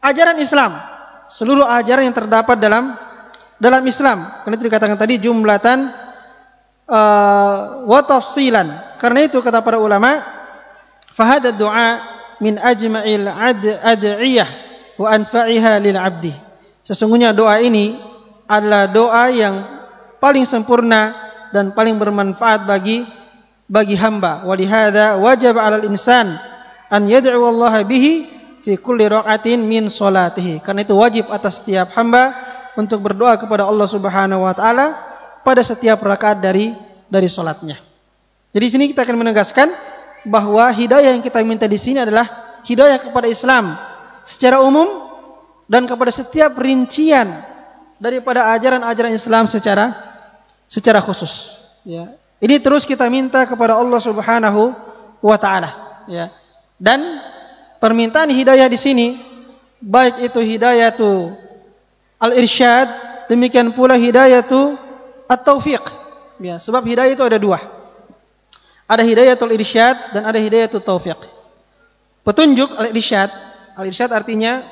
ajaran 0.00 0.40
Islam, 0.40 0.76
seluruh 1.28 1.64
ajaran 1.68 2.08
yang 2.08 2.16
terdapat 2.16 2.56
dalam 2.56 3.05
dalam 3.56 3.82
Islam. 3.84 4.24
Karena 4.44 4.54
itu 4.56 4.64
dikatakan 4.68 4.96
tadi 4.96 5.20
jumlatan 5.20 5.88
uh, 6.88 7.84
wa. 7.84 8.66
Karena 8.96 9.20
itu 9.24 9.38
kata 9.40 9.60
para 9.60 9.76
ulama, 9.80 10.22
fahada 11.12 11.52
doa 11.52 12.00
min 12.40 12.60
ajma'il 12.60 13.28
ad 13.28 13.64
ad'iyah 13.64 14.48
wa 15.00 15.08
anfa'iha 15.12 15.80
lil 15.80 15.96
'abdi. 15.96 16.32
Sesungguhnya 16.86 17.34
doa 17.34 17.58
ini 17.60 17.98
adalah 18.46 18.86
doa 18.86 19.24
yang 19.32 19.54
paling 20.22 20.46
sempurna 20.46 21.12
dan 21.50 21.74
paling 21.74 21.98
bermanfaat 21.98 22.64
bagi 22.64 23.04
bagi 23.66 23.98
hamba. 23.98 24.46
Walihada 24.46 25.18
wajib 25.18 25.58
'alal 25.58 25.84
insan 25.88 26.38
an 26.86 27.02
yad'u 27.10 27.42
Allah 27.42 27.82
bihi 27.82 28.28
fi 28.62 28.78
kulli 28.78 29.10
raqatin 29.10 29.66
min 29.66 29.90
salatihi. 29.90 30.62
Karena 30.62 30.86
itu 30.86 30.94
wajib 30.94 31.26
atas 31.34 31.60
setiap 31.62 31.90
hamba 31.98 32.45
untuk 32.76 33.02
berdoa 33.02 33.34
kepada 33.40 33.64
Allah 33.64 33.88
Subhanahu 33.88 34.44
wa 34.44 34.52
taala 34.52 34.96
pada 35.42 35.64
setiap 35.64 35.98
rakaat 36.04 36.38
dari 36.38 36.76
dari 37.08 37.26
salatnya. 37.26 37.80
Jadi 38.52 38.66
sini 38.72 38.84
kita 38.92 39.04
akan 39.04 39.16
menegaskan 39.20 39.68
bahwa 40.28 40.68
hidayah 40.72 41.12
yang 41.16 41.24
kita 41.24 41.40
minta 41.44 41.64
di 41.68 41.76
sini 41.80 42.02
adalah 42.02 42.58
hidayah 42.64 42.98
kepada 43.00 43.26
Islam 43.28 43.78
secara 44.26 44.60
umum 44.60 44.86
dan 45.66 45.86
kepada 45.86 46.10
setiap 46.10 46.54
rincian 46.58 47.42
daripada 47.96 48.52
ajaran-ajaran 48.54 49.12
Islam 49.14 49.44
secara 49.46 49.92
secara 50.66 50.98
khusus. 51.00 51.54
Ya. 51.86 52.16
Ini 52.42 52.60
terus 52.60 52.84
kita 52.84 53.08
minta 53.08 53.46
kepada 53.48 53.78
Allah 53.78 54.00
Subhanahu 54.02 54.74
wa 55.24 55.36
taala, 55.40 56.04
ya. 56.10 56.28
Dan 56.76 57.00
permintaan 57.80 58.28
hidayah 58.28 58.68
di 58.68 58.76
sini 58.76 59.06
baik 59.80 60.20
itu 60.20 60.40
hidayah 60.42 60.92
tu 60.92 61.32
al-irsyad, 62.30 62.88
demikian 63.30 63.70
pula 63.70 63.94
hidayah 63.94 64.42
tu 64.42 64.74
at-taufiq. 65.30 65.82
Ya, 66.42 66.60
sebab 66.60 66.84
hidayah 66.84 67.16
itu 67.16 67.24
ada 67.24 67.38
dua. 67.40 67.58
Ada 68.86 69.02
hidayatul 69.02 69.50
irsyad 69.50 70.14
dan 70.14 70.22
ada 70.22 70.38
hidayatul 70.38 70.84
taufiq. 70.84 71.18
Petunjuk 72.22 72.70
al-irsyad, 72.74 73.30
al-irsyad 73.74 74.10
artinya 74.14 74.62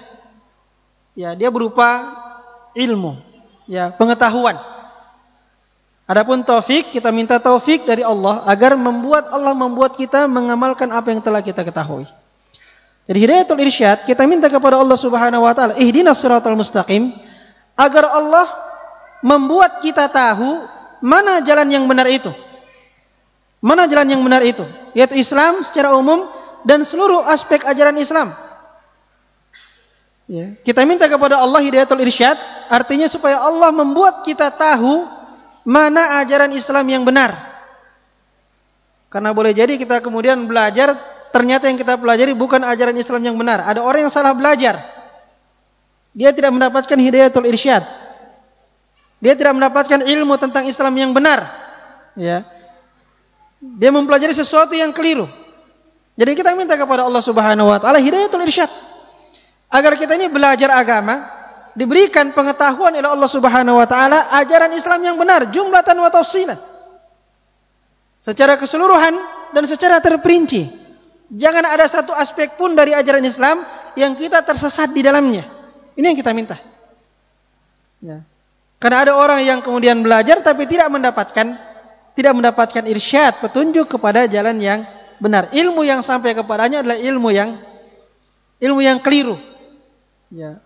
ya 1.19 1.35
dia 1.35 1.51
berupa 1.51 2.15
ilmu, 2.79 3.19
ya, 3.67 3.91
pengetahuan. 3.95 4.59
Adapun 6.05 6.45
taufik 6.45 6.93
kita 6.93 7.09
minta 7.09 7.41
taufik 7.41 7.89
dari 7.89 8.05
Allah 8.05 8.45
agar 8.45 8.77
membuat 8.77 9.33
Allah 9.33 9.57
membuat 9.57 9.97
kita 9.97 10.29
mengamalkan 10.29 10.93
apa 10.93 11.09
yang 11.09 11.25
telah 11.25 11.41
kita 11.41 11.65
ketahui. 11.65 12.05
Jadi 13.09 13.19
hidayatul 13.19 13.61
irsyad 13.65 14.05
kita 14.05 14.29
minta 14.29 14.53
kepada 14.53 14.77
Allah 14.77 15.01
Subhanahu 15.01 15.49
wa 15.49 15.53
taala, 15.57 15.75
ihdinas 15.81 16.21
siratal 16.21 16.61
mustaqim 16.61 17.24
agar 17.75 18.11
Allah 18.11 18.47
membuat 19.21 19.83
kita 19.83 20.07
tahu 20.11 20.67
mana 21.05 21.43
jalan 21.43 21.69
yang 21.71 21.85
benar 21.85 22.09
itu. 22.09 22.31
Mana 23.65 23.89
jalan 23.89 24.13
yang 24.13 24.23
benar 24.25 24.45
itu? 24.45 24.65
Yaitu 24.93 25.17
Islam 25.17 25.65
secara 25.65 25.97
umum 25.97 26.29
dan 26.69 26.85
seluruh 26.85 27.25
aspek 27.25 27.65
ajaran 27.65 27.97
Islam. 27.97 28.37
Ya. 30.25 30.57
Kita 30.65 30.85
minta 30.89 31.05
kepada 31.05 31.37
Allah 31.37 31.61
hidayatul 31.61 32.01
irsyad, 32.01 32.37
artinya 32.73 33.09
supaya 33.09 33.41
Allah 33.41 33.69
membuat 33.73 34.25
kita 34.25 34.49
tahu 34.53 35.05
mana 35.65 36.25
ajaran 36.25 36.53
Islam 36.53 36.85
yang 36.89 37.05
benar. 37.05 37.37
Karena 39.13 39.31
boleh 39.37 39.53
jadi 39.53 39.77
kita 39.77 40.01
kemudian 40.01 40.49
belajar, 40.49 40.97
ternyata 41.33 41.69
yang 41.69 41.77
kita 41.77 42.01
pelajari 42.01 42.33
bukan 42.33 42.65
ajaran 42.65 42.97
Islam 42.97 43.21
yang 43.25 43.37
benar. 43.37 43.65
Ada 43.65 43.85
orang 43.85 44.09
yang 44.09 44.13
salah 44.13 44.33
belajar. 44.33 44.81
Dia 46.15 46.31
tidak 46.31 46.55
mendapatkan 46.55 46.95
hidayatul 46.95 47.45
irsyad. 47.51 47.83
Dia 49.19 49.35
tidak 49.35 49.59
mendapatkan 49.59 49.99
ilmu 50.07 50.39
tentang 50.39 50.65
Islam 50.71 50.95
yang 50.95 51.11
benar. 51.11 51.43
Ya. 52.15 52.47
Dia 53.59 53.91
mempelajari 53.91 54.31
sesuatu 54.31 54.79
yang 54.79 54.95
keliru. 54.95 55.27
Jadi 56.15 56.39
kita 56.39 56.55
minta 56.55 56.79
kepada 56.79 57.03
Allah 57.03 57.25
Subhanahu 57.25 57.67
wa 57.67 57.79
taala 57.83 57.99
hidayatul 57.99 58.47
irsyad. 58.47 58.71
Agar 59.67 59.99
kita 59.99 60.15
ini 60.15 60.31
belajar 60.31 60.71
agama, 60.71 61.27
diberikan 61.75 62.31
pengetahuan 62.31 62.95
oleh 62.95 63.11
Allah 63.11 63.31
Subhanahu 63.31 63.83
wa 63.83 63.87
taala 63.91 64.31
ajaran 64.39 64.71
Islam 64.71 65.03
yang 65.03 65.17
benar, 65.19 65.51
jumlatan 65.51 65.99
wa 65.99 66.11
tafsilan. 66.15 66.59
Secara 68.23 68.55
keseluruhan 68.55 69.19
dan 69.51 69.65
secara 69.67 69.99
terperinci. 69.99 70.71
Jangan 71.35 71.65
ada 71.67 71.87
satu 71.91 72.15
aspek 72.15 72.55
pun 72.55 72.79
dari 72.79 72.95
ajaran 72.95 73.25
Islam 73.27 73.65
yang 73.99 74.15
kita 74.15 74.45
tersesat 74.47 74.95
di 74.95 75.03
dalamnya. 75.03 75.54
Ini 75.95 76.13
yang 76.13 76.19
kita 76.19 76.35
minta. 76.35 76.59
Ya. 78.03 78.23
Karena 78.83 79.09
ada 79.09 79.13
orang 79.17 79.41
yang 79.41 79.65
kemudian 79.65 80.03
belajar 80.05 80.45
tapi 80.45 80.69
tidak 80.69 80.93
mendapatkan 80.93 81.57
tidak 82.15 82.33
mendapatkan 82.35 82.85
irsyad, 82.87 83.43
petunjuk 83.43 83.91
kepada 83.91 84.31
jalan 84.31 84.61
yang 84.63 84.87
benar. 85.19 85.51
Ilmu 85.51 85.83
yang 85.83 85.99
sampai 86.03 86.35
kepadanya 86.35 86.87
adalah 86.87 86.99
ilmu 86.99 87.31
yang 87.35 87.59
ilmu 88.63 88.81
yang 88.83 89.03
keliru. 89.03 89.35
Ya. 90.31 90.63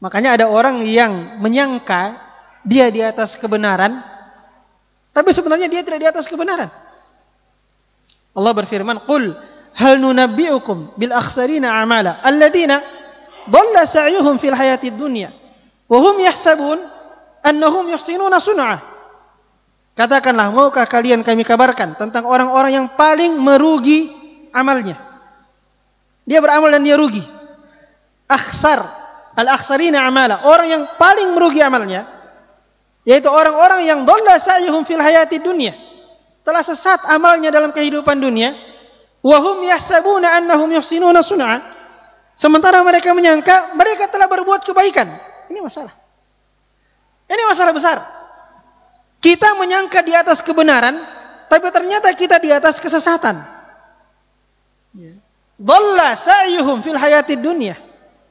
Makanya 0.00 0.36
ada 0.36 0.46
orang 0.52 0.84
yang 0.84 1.40
menyangka 1.40 2.20
dia 2.64 2.92
di 2.92 3.00
atas 3.00 3.40
kebenaran, 3.40 4.04
tapi 5.16 5.32
sebenarnya 5.32 5.68
dia 5.72 5.80
tidak 5.80 6.00
di 6.00 6.08
atas 6.08 6.28
kebenaran. 6.28 6.68
Allah 8.34 8.52
berfirman, 8.52 9.04
"Qul 9.08 9.32
hal 9.78 9.94
nunabbi'ukum 10.02 10.98
bil 11.00 11.12
akhsarina 11.12 11.80
amala 11.80 12.20
alladziina 12.20 12.82
dhalla 13.48 13.82
sa'yuhum 13.84 14.40
fil 14.40 14.56
hayatid 14.56 14.96
dunya 14.96 15.32
wa 15.88 15.98
hum 16.00 16.20
yahsabun 16.20 16.80
annahum 17.44 17.88
yuhsinuna 17.92 18.40
sun'ah." 18.40 18.94
Katakanlah, 19.94 20.50
maukah 20.50 20.90
kalian 20.90 21.22
kami 21.22 21.46
kabarkan 21.46 21.94
tentang 21.94 22.26
orang-orang 22.26 22.82
yang 22.82 22.86
paling 22.98 23.38
merugi 23.38 24.10
amalnya? 24.50 24.98
Dia 26.26 26.42
beramal 26.42 26.74
dan 26.74 26.82
dia 26.82 26.98
rugi. 26.98 27.22
Akhsar, 28.26 28.82
al-akhsarina 29.38 30.02
amala. 30.02 30.42
Orang 30.50 30.66
yang 30.66 30.82
paling 30.98 31.30
merugi 31.38 31.62
amalnya, 31.62 32.10
yaitu 33.06 33.30
orang-orang 33.30 33.86
yang 33.86 34.02
dhalla 34.02 34.34
sa'yuhum 34.34 34.82
fil 34.82 34.98
hayati 34.98 35.38
dunia. 35.38 35.78
Telah 36.42 36.66
sesat 36.66 37.06
amalnya 37.08 37.54
dalam 37.54 37.70
kehidupan 37.70 38.18
dunia. 38.18 38.52
Wahum 39.24 39.64
yahsabuna 39.64 40.36
annahum 40.36 40.74
yuhsinuna 40.74 41.22
sun'a. 41.22 41.73
Sementara 42.34 42.82
mereka 42.82 43.14
menyangka 43.14 43.78
mereka 43.78 44.10
telah 44.10 44.26
berbuat 44.26 44.66
kebaikan. 44.66 45.06
Ini 45.46 45.62
masalah. 45.62 45.94
Ini 47.30 47.42
masalah 47.46 47.72
besar. 47.72 47.98
Kita 49.22 49.56
menyangka 49.56 50.04
di 50.04 50.12
atas 50.12 50.44
kebenaran, 50.44 50.98
tapi 51.48 51.70
ternyata 51.72 52.12
kita 52.12 52.36
di 52.42 52.52
atas 52.52 52.76
kesesatan. 52.82 53.40
Ya. 54.98 55.14
Dhalla 55.56 56.12
sa'yuhum 56.18 56.82
fil 56.84 56.98
hayati 56.98 57.38
dunia. 57.38 57.78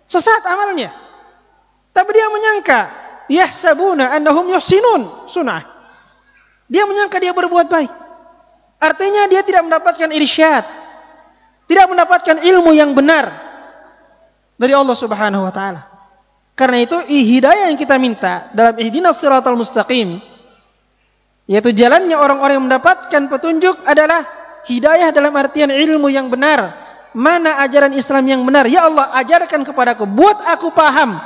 Sesat 0.04 0.44
amalnya. 0.44 0.92
Tapi 1.96 2.10
dia 2.12 2.28
menyangka 2.28 2.80
yahsabuna 3.32 4.12
annahum 4.12 4.52
yuhsinun 4.52 5.32
sunah. 5.32 5.64
Dia 6.68 6.84
menyangka 6.84 7.18
dia 7.24 7.32
berbuat 7.32 7.72
baik. 7.72 7.92
Artinya 8.84 9.32
dia 9.32 9.42
tidak 9.48 9.64
mendapatkan 9.64 10.12
irsyad. 10.12 10.68
Tidak 11.64 11.88
mendapatkan 11.88 12.44
ilmu 12.44 12.76
yang 12.76 12.92
benar 12.92 13.53
dari 14.64 14.72
Allah 14.72 14.96
Subhanahu 14.96 15.44
wa 15.44 15.52
taala. 15.52 15.92
Karena 16.56 16.80
itu 16.80 16.96
hidayah 17.04 17.68
yang 17.68 17.76
kita 17.76 18.00
minta 18.00 18.48
dalam 18.56 18.80
ihdinas 18.80 19.20
siratal 19.20 19.60
mustaqim 19.60 20.24
yaitu 21.44 21.76
jalannya 21.76 22.16
orang-orang 22.16 22.56
yang 22.56 22.66
mendapatkan 22.72 23.22
petunjuk 23.28 23.76
adalah 23.84 24.24
hidayah 24.64 25.12
dalam 25.12 25.36
artian 25.36 25.68
ilmu 25.68 26.08
yang 26.08 26.32
benar. 26.32 26.72
Mana 27.12 27.62
ajaran 27.62 27.94
Islam 27.94 28.24
yang 28.26 28.42
benar? 28.48 28.66
Ya 28.66 28.88
Allah, 28.90 29.12
ajarkan 29.22 29.68
kepadaku, 29.68 30.08
buat 30.08 30.40
aku 30.50 30.74
paham 30.74 31.20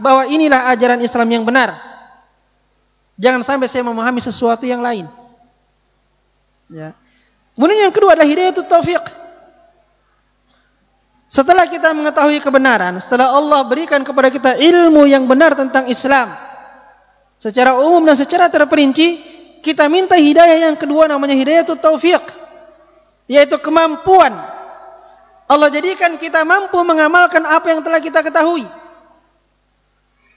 bahwa 0.00 0.24
inilah 0.30 0.72
ajaran 0.72 1.02
Islam 1.02 1.28
yang 1.28 1.44
benar. 1.44 1.74
Jangan 3.18 3.44
sampai 3.44 3.68
saya 3.68 3.84
memahami 3.84 4.22
sesuatu 4.22 4.64
yang 4.64 4.80
lain. 4.80 5.10
Ya. 6.72 6.96
Kemudian 7.54 7.90
yang 7.90 7.94
kedua 7.94 8.16
adalah 8.16 8.26
hidayah 8.26 8.56
taufik. 8.56 9.04
Setelah 11.34 11.66
kita 11.66 11.90
mengetahui 11.90 12.38
kebenaran, 12.38 13.02
setelah 13.02 13.34
Allah 13.34 13.66
berikan 13.66 14.06
kepada 14.06 14.30
kita 14.30 14.54
ilmu 14.54 15.02
yang 15.02 15.26
benar 15.26 15.58
tentang 15.58 15.90
Islam, 15.90 16.30
secara 17.42 17.74
umum 17.74 18.06
dan 18.06 18.14
secara 18.14 18.46
terperinci, 18.46 19.18
kita 19.58 19.90
minta 19.90 20.14
hidayah 20.14 20.70
yang 20.70 20.78
kedua 20.78 21.10
namanya 21.10 21.34
hidayah 21.34 21.66
itu 21.66 21.74
taufik. 21.74 22.22
Yaitu 23.26 23.58
kemampuan. 23.58 24.30
Allah 25.50 25.74
jadikan 25.74 26.14
kita 26.22 26.46
mampu 26.46 26.78
mengamalkan 26.86 27.42
apa 27.42 27.66
yang 27.66 27.82
telah 27.82 27.98
kita 27.98 28.22
ketahui. 28.22 28.62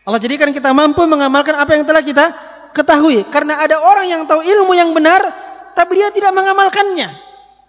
Allah 0.01 0.17
jadikan 0.17 0.49
kita 0.49 0.73
mampu 0.73 1.05
mengamalkan 1.05 1.61
apa 1.61 1.77
yang 1.77 1.85
telah 1.85 2.01
kita 2.01 2.25
ketahui. 2.73 3.21
Karena 3.29 3.61
ada 3.61 3.85
orang 3.85 4.09
yang 4.09 4.21
tahu 4.25 4.41
ilmu 4.41 4.73
yang 4.73 4.97
benar, 4.97 5.21
tapi 5.77 5.93
dia 6.01 6.09
tidak 6.09 6.33
mengamalkannya. 6.33 7.13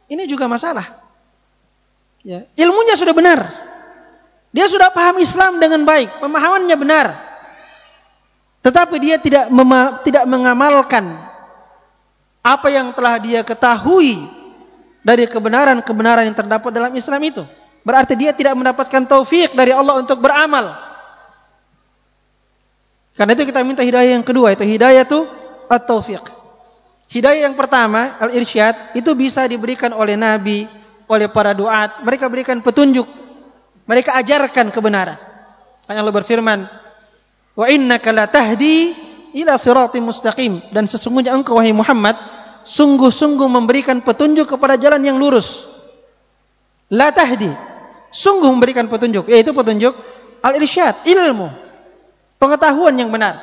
Ini 0.09 0.25
juga 0.25 0.49
masalah. 0.49 0.98
Ya. 2.27 2.47
Ilmunya 2.59 2.95
sudah 2.99 3.15
benar. 3.15 3.47
Dia 4.51 4.67
sudah 4.67 4.89
paham 4.89 5.21
Islam 5.21 5.61
dengan 5.61 5.85
baik, 5.85 6.25
pemahamannya 6.25 6.77
benar. 6.81 7.07
Tetapi 8.65 8.97
dia 8.99 9.17
tidak 9.21 9.53
tidak 10.03 10.25
mengamalkan 10.25 11.05
apa 12.43 12.69
yang 12.73 12.91
telah 12.97 13.21
dia 13.21 13.41
ketahui 13.45 14.25
dari 15.05 15.29
kebenaran-kebenaran 15.29 16.27
yang 16.27 16.37
terdapat 16.37 16.71
dalam 16.73 16.93
Islam 16.97 17.23
itu. 17.25 17.45
berarti 17.87 18.13
dia 18.21 18.37
tidak 18.37 18.53
mendapatkan 18.53 19.09
taufik 19.09 19.57
dari 19.57 19.73
Allah 19.73 19.97
untuk 19.97 20.21
beramal. 20.21 20.77
Karena 23.17 23.33
itu 23.33 23.49
kita 23.49 23.65
minta 23.65 23.81
hidayah 23.81 24.13
yang 24.13 24.27
kedua, 24.27 24.53
itu 24.53 24.61
hidayah 24.61 25.09
itu 25.09 25.25
at-taufiq. 25.73 26.21
Hidayah 27.09 27.49
yang 27.49 27.57
pertama, 27.57 28.21
al-irsyad, 28.21 28.93
itu 28.93 29.09
bisa 29.17 29.49
diberikan 29.49 29.97
oleh 29.97 30.21
Nabi, 30.21 30.69
oleh 31.09 31.27
para 31.33 31.57
duat. 31.57 32.05
Mereka 32.05 32.29
berikan 32.29 32.61
petunjuk. 32.61 33.09
Mereka 33.89 34.13
ajarkan 34.21 34.69
kebenaran. 34.69 35.17
Hanya 35.89 36.05
Allah 36.05 36.13
berfirman, 36.13 36.69
"Wa 37.57 37.67
innaka 37.73 38.13
la 38.13 38.29
tahdi 38.29 38.93
ila 39.33 39.57
siratim 39.57 40.05
mustaqim." 40.05 40.61
Dan 40.69 40.85
sesungguhnya 40.85 41.33
engkau 41.33 41.57
wahai 41.57 41.73
Muhammad 41.73 42.21
sungguh-sungguh 42.69 43.49
memberikan 43.49 44.05
petunjuk 44.05 44.45
kepada 44.45 44.77
jalan 44.77 45.01
yang 45.01 45.17
lurus. 45.17 45.65
La 46.93 47.09
tahdi. 47.09 47.49
Sungguh 48.13 48.49
memberikan 48.49 48.89
petunjuk, 48.89 49.29
yaitu 49.29 49.53
petunjuk 49.53 49.93
al-irsyad, 50.41 51.05
ilmu, 51.05 51.53
pengetahuan 52.41 52.97
yang 52.97 53.13
benar. 53.13 53.41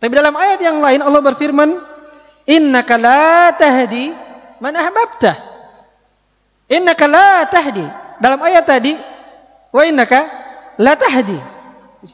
Tapi 0.00 0.12
dalam 0.12 0.32
ayat 0.36 0.60
yang 0.64 0.80
lain 0.80 1.00
Allah 1.04 1.20
berfirman, 1.20 1.76
"Innaka 2.48 2.96
la 2.96 3.52
tahdi 3.56 4.12
man 4.60 4.72
ahbabta." 4.76 5.49
Innaka 6.70 7.10
la 7.10 7.50
tahdi. 7.50 7.82
Dalam 8.22 8.38
ayat 8.46 8.62
tadi, 8.62 8.94
wa 9.74 9.82
innaka 9.82 10.30
la 10.78 10.94
tahdi. 10.94 11.34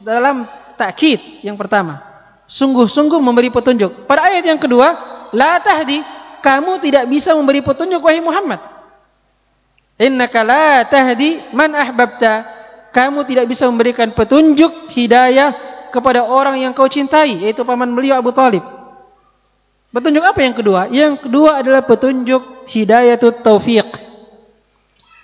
Dalam 0.01 0.49
takkid 0.73 1.45
yang 1.45 1.53
pertama, 1.53 2.01
sungguh-sungguh 2.49 3.21
memberi 3.21 3.53
petunjuk. 3.53 4.09
Pada 4.09 4.33
ayat 4.33 4.49
yang 4.49 4.57
kedua, 4.57 4.97
la 5.29 5.61
tahdi, 5.61 6.01
kamu 6.41 6.81
tidak 6.81 7.05
bisa 7.05 7.37
memberi 7.37 7.61
petunjuk 7.61 8.01
wahai 8.01 8.17
Muhammad. 8.17 8.57
Innaka 10.01 10.41
la 10.41 10.81
tahdi 10.89 11.37
man 11.53 11.77
ahbabta. 11.77 12.57
Kamu 12.89 13.29
tidak 13.29 13.45
bisa 13.45 13.69
memberikan 13.69 14.09
petunjuk 14.09 14.89
hidayah 14.89 15.53
kepada 15.93 16.25
orang 16.25 16.57
yang 16.65 16.73
kau 16.73 16.89
cintai, 16.89 17.45
yaitu 17.45 17.61
paman 17.61 17.93
beliau 17.93 18.17
Abu 18.17 18.33
Talib. 18.33 18.65
Petunjuk 19.93 20.25
apa 20.25 20.39
yang 20.41 20.55
kedua? 20.57 20.81
Yang 20.89 21.29
kedua 21.29 21.61
adalah 21.61 21.85
petunjuk 21.85 22.65
hidayatut 22.65 23.45
taufiq 23.45 24.06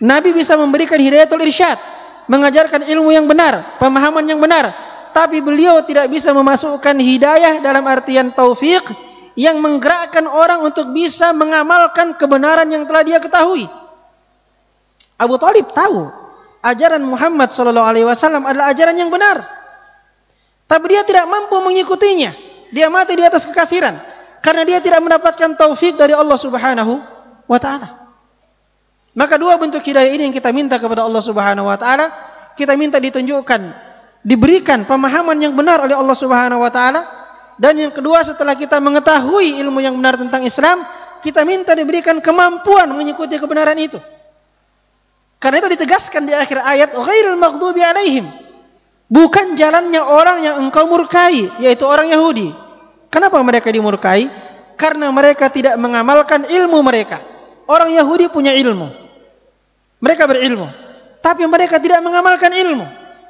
Nabi 0.03 0.35
bisa 0.35 0.59
memberikan 0.59 0.99
hidayatul 0.99 1.39
irsyad, 1.47 1.79
mengajarkan 2.27 2.83
ilmu 2.91 3.15
yang 3.15 3.23
benar, 3.23 3.79
pemahaman 3.79 4.27
yang 4.27 4.43
benar, 4.43 4.75
tapi 5.15 5.39
beliau 5.39 5.79
tidak 5.87 6.11
bisa 6.11 6.35
memasukkan 6.35 6.99
hidayah 6.99 7.63
dalam 7.63 7.87
artian 7.87 8.35
taufik 8.35 8.83
yang 9.39 9.63
menggerakkan 9.63 10.27
orang 10.27 10.59
untuk 10.67 10.91
bisa 10.91 11.31
mengamalkan 11.31 12.19
kebenaran 12.19 12.67
yang 12.67 12.83
telah 12.83 13.03
dia 13.07 13.23
ketahui. 13.23 13.63
Abu 15.15 15.39
Talib 15.39 15.71
tahu 15.71 16.11
ajaran 16.59 16.99
Muhammad 16.99 17.55
Shallallahu 17.55 17.87
Alaihi 17.87 18.03
Wasallam 18.03 18.43
adalah 18.43 18.75
ajaran 18.75 18.99
yang 18.99 19.07
benar, 19.07 19.39
tapi 20.67 20.91
dia 20.91 21.07
tidak 21.07 21.31
mampu 21.31 21.55
mengikutinya. 21.63 22.35
Dia 22.75 22.91
mati 22.91 23.15
di 23.15 23.23
atas 23.23 23.47
kekafiran 23.47 24.01
karena 24.43 24.67
dia 24.67 24.83
tidak 24.83 24.99
mendapatkan 24.99 25.55
taufik 25.55 25.95
dari 25.95 26.11
Allah 26.11 26.35
Subhanahu 26.35 26.99
wa 27.47 27.59
taala. 27.61 28.02
Maka 29.13 29.37
dua 29.37 29.61
bentuk 29.61 29.85
hidayah 29.85 30.09
ini 30.09 30.29
yang 30.29 30.35
kita 30.35 30.49
minta 30.49 30.81
kepada 30.81 31.05
Allah 31.05 31.21
Subhanahu 31.21 31.69
wa 31.69 31.77
taala, 31.77 32.09
kita 32.57 32.73
minta 32.73 32.97
ditunjukkan, 32.97 33.61
diberikan 34.25 34.89
pemahaman 34.89 35.37
yang 35.37 35.53
benar 35.53 35.85
oleh 35.85 35.93
Allah 35.93 36.17
Subhanahu 36.17 36.65
wa 36.65 36.71
taala 36.73 37.23
dan 37.57 37.77
yang 37.77 37.93
kedua 37.93 38.25
setelah 38.25 38.57
kita 38.57 38.81
mengetahui 38.81 39.61
ilmu 39.61 39.77
yang 39.83 39.93
benar 39.93 40.17
tentang 40.17 40.41
Islam, 40.41 40.81
kita 41.21 41.45
minta 41.45 41.77
diberikan 41.77 42.17
kemampuan 42.17 42.89
mengikuti 42.89 43.37
kebenaran 43.37 43.77
itu. 43.77 44.01
Karena 45.37 45.59
itu 45.61 45.69
ditegaskan 45.77 46.23
di 46.23 46.33
akhir 46.33 46.57
ayat 46.63 46.89
ghairul 46.95 47.37
maghdubi 47.37 47.83
alaihim. 47.83 48.25
Bukan 49.11 49.53
jalannya 49.53 50.01
orang 50.01 50.41
yang 50.41 50.55
engkau 50.65 50.89
murkai, 50.89 51.61
yaitu 51.61 51.85
orang 51.85 52.09
Yahudi. 52.09 52.49
Kenapa 53.13 53.37
mereka 53.45 53.69
dimurkai? 53.69 54.25
Karena 54.73 55.13
mereka 55.13 55.53
tidak 55.53 55.77
mengamalkan 55.77 56.49
ilmu 56.49 56.81
mereka. 56.81 57.21
Orang 57.69 57.93
Yahudi 57.93 58.25
punya 58.33 58.57
ilmu. 58.57 59.02
Mereka 60.03 60.27
berilmu, 60.27 60.67
tapi 61.23 61.47
mereka 61.47 61.79
tidak 61.79 62.03
mengamalkan 62.03 62.51
ilmu. 62.51 62.83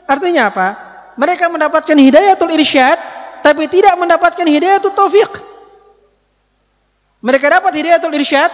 Artinya 0.09 0.49
apa? 0.49 0.67
Mereka 1.13 1.45
mendapatkan 1.53 1.93
hidayatul 1.93 2.49
irsyad, 2.49 2.97
tapi 3.45 3.69
tidak 3.69 3.93
mendapatkan 3.93 4.41
hidayatul 4.41 4.89
taufik. 4.97 5.29
Mereka 7.21 7.45
dapat 7.45 7.77
hidayatul 7.77 8.17
irsyad, 8.17 8.49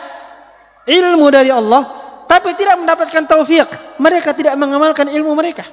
ilmu 0.83 1.31
dari 1.31 1.47
Allah, 1.47 1.87
tapi 2.27 2.51
tidak 2.59 2.75
mendapatkan 2.83 3.23
taufik. 3.23 3.71
Mereka 3.95 4.35
tidak 4.35 4.59
mengamalkan 4.59 5.07
ilmu 5.07 5.31
mereka. 5.39 5.63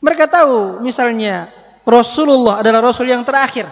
Mereka 0.00 0.32
tahu 0.32 0.80
misalnya 0.80 1.52
Rasulullah 1.84 2.64
adalah 2.64 2.80
Rasul 2.80 3.12
yang 3.12 3.22
terakhir. 3.28 3.68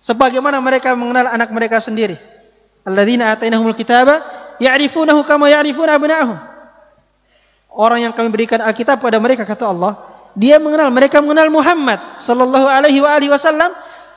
Sebagaimana 0.00 0.64
mereka 0.64 0.96
mengenal 0.96 1.28
anak 1.28 1.52
mereka 1.52 1.76
sendiri. 1.78 2.16
Alladzina 2.88 3.36
atainahumul 3.36 3.76
kitaba 3.76 4.24
ya'rifunahu 4.58 5.20
kama 5.28 5.52
ya'rifuna 5.52 6.00
abna'ahum. 6.00 6.55
Orang 7.76 8.08
yang 8.08 8.12
kami 8.16 8.32
berikan 8.32 8.58
Alkitab 8.64 8.98
pada 9.04 9.20
mereka 9.20 9.44
kata 9.44 9.68
Allah, 9.68 10.00
dia 10.32 10.56
mengenal 10.56 10.88
mereka 10.88 11.20
mengenal 11.20 11.52
Muhammad 11.52 12.20
sallallahu 12.20 12.66
alaihi 12.66 13.00
wa 13.00 13.12
alihi 13.12 13.30
wasallam 13.30 13.72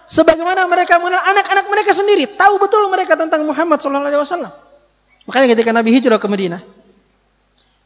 sebagaimana 0.07 0.65
mereka 0.65 0.97
mengenal 0.97 1.21
anak-anak 1.21 1.65
mereka 1.67 1.91
sendiri, 1.91 2.25
tahu 2.39 2.57
betul 2.57 2.87
mereka 2.87 3.19
tentang 3.19 3.43
Muhammad 3.43 3.83
sallallahu 3.83 4.09
alaihi 4.09 4.23
wasallam. 4.23 4.51
Makanya 5.27 5.47
ketika 5.53 5.69
Nabi 5.75 5.89
hijrah 5.93 6.17
ke 6.17 6.27
Madinah, 6.31 6.61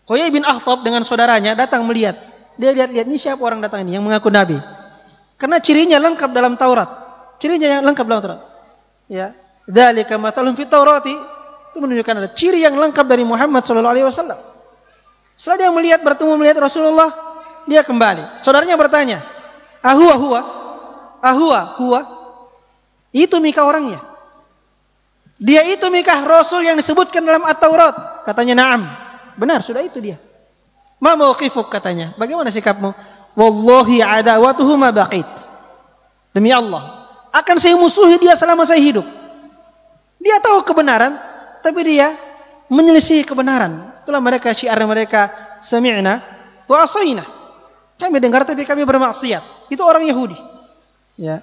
Huyai 0.08 0.30
bin 0.32 0.44
Akhtab 0.44 0.84
dengan 0.86 1.04
saudaranya 1.08 1.56
datang 1.56 1.84
melihat. 1.88 2.20
Dia 2.54 2.70
lihat-lihat 2.70 3.10
ini 3.10 3.18
siapa 3.18 3.42
orang 3.42 3.66
datang 3.66 3.82
ini 3.82 3.98
yang 3.98 4.06
mengaku 4.06 4.30
nabi. 4.30 4.62
Karena 5.42 5.58
cirinya 5.58 5.98
lengkap 5.98 6.30
dalam 6.30 6.54
Taurat. 6.54 6.86
Cirinya 7.42 7.80
yang 7.80 7.84
lengkap 7.84 8.06
dalam 8.06 8.22
Taurat. 8.22 8.42
Ya, 9.10 9.36
dzalika 9.68 10.16
matalun 10.20 10.56
fit 10.56 10.70
Taurati 10.72 11.12
itu 11.74 11.78
menunjukkan 11.82 12.14
ada 12.22 12.30
ciri 12.32 12.62
yang 12.62 12.78
lengkap 12.78 13.06
dari 13.08 13.26
Muhammad 13.26 13.66
sallallahu 13.66 13.94
alaihi 13.98 14.08
wasallam. 14.08 14.40
Setelah 15.44 15.60
dia 15.60 15.70
melihat 15.76 16.00
bertemu 16.00 16.40
melihat 16.40 16.64
Rasulullah, 16.64 17.12
dia 17.68 17.84
kembali. 17.84 18.40
Saudaranya 18.40 18.80
bertanya, 18.80 19.20
"Ahua 19.84 20.16
huwa? 20.16 20.42
Ahua 21.20 21.76
huwa?" 21.84 22.00
Itu 23.12 23.44
Mika 23.44 23.68
orangnya. 23.68 24.00
Dia 25.36 25.68
itu 25.68 25.84
Mika 25.92 26.16
Rasul 26.24 26.64
yang 26.64 26.80
disebutkan 26.80 27.28
dalam 27.28 27.44
At-Taurat. 27.44 28.24
Katanya, 28.24 28.56
"Na'am." 28.56 28.88
Benar, 29.36 29.60
sudah 29.60 29.84
itu 29.84 30.00
dia. 30.00 30.16
Ma 31.04 31.20
mauqifuk 31.20 31.68
katanya. 31.68 32.16
Bagaimana 32.16 32.48
sikapmu? 32.48 32.96
Wallahi 33.36 34.00
adawatuhu 34.00 34.80
ma 34.80 34.96
baqit. 34.96 35.28
Demi 36.32 36.56
Allah, 36.56 37.04
akan 37.36 37.56
saya 37.60 37.76
musuhi 37.76 38.16
dia 38.16 38.40
selama 38.40 38.64
saya 38.64 38.80
hidup. 38.80 39.04
Dia 40.24 40.40
tahu 40.40 40.64
kebenaran, 40.64 41.20
tapi 41.60 41.84
dia 41.84 42.16
menyelisih 42.72 43.28
kebenaran. 43.28 43.93
Itulah 44.04 44.20
mereka 44.20 44.52
syiar 44.52 44.76
mereka 44.84 45.32
sami'na 45.64 46.20
wa 46.68 46.84
asayna. 46.84 47.24
Kami 47.96 48.20
dengar 48.20 48.44
tapi 48.44 48.68
kami 48.68 48.84
bermaksiat. 48.84 49.72
Itu 49.72 49.80
orang 49.88 50.04
Yahudi. 50.04 50.36
Ya. 51.16 51.40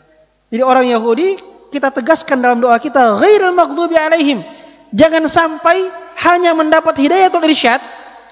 Jadi 0.52 0.60
orang 0.60 0.84
Yahudi 0.84 1.40
kita 1.72 1.88
tegaskan 1.88 2.44
dalam 2.44 2.60
doa 2.60 2.76
kita 2.76 3.16
ghairil 3.16 3.56
maghdubi 3.56 3.96
alaihim. 3.96 4.44
Jangan 4.92 5.24
sampai 5.24 5.88
hanya 6.20 6.52
mendapat 6.52 7.00
hidayatul 7.00 7.46
irsyad, 7.48 7.80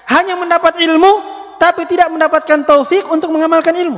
hanya 0.05 0.37
mendapat 0.37 0.77
ilmu 0.77 1.09
tapi 1.57 1.89
tidak 1.89 2.13
mendapatkan 2.13 2.67
taufik 2.69 3.09
untuk 3.09 3.33
mengamalkan 3.33 3.73
ilmu. 3.73 3.97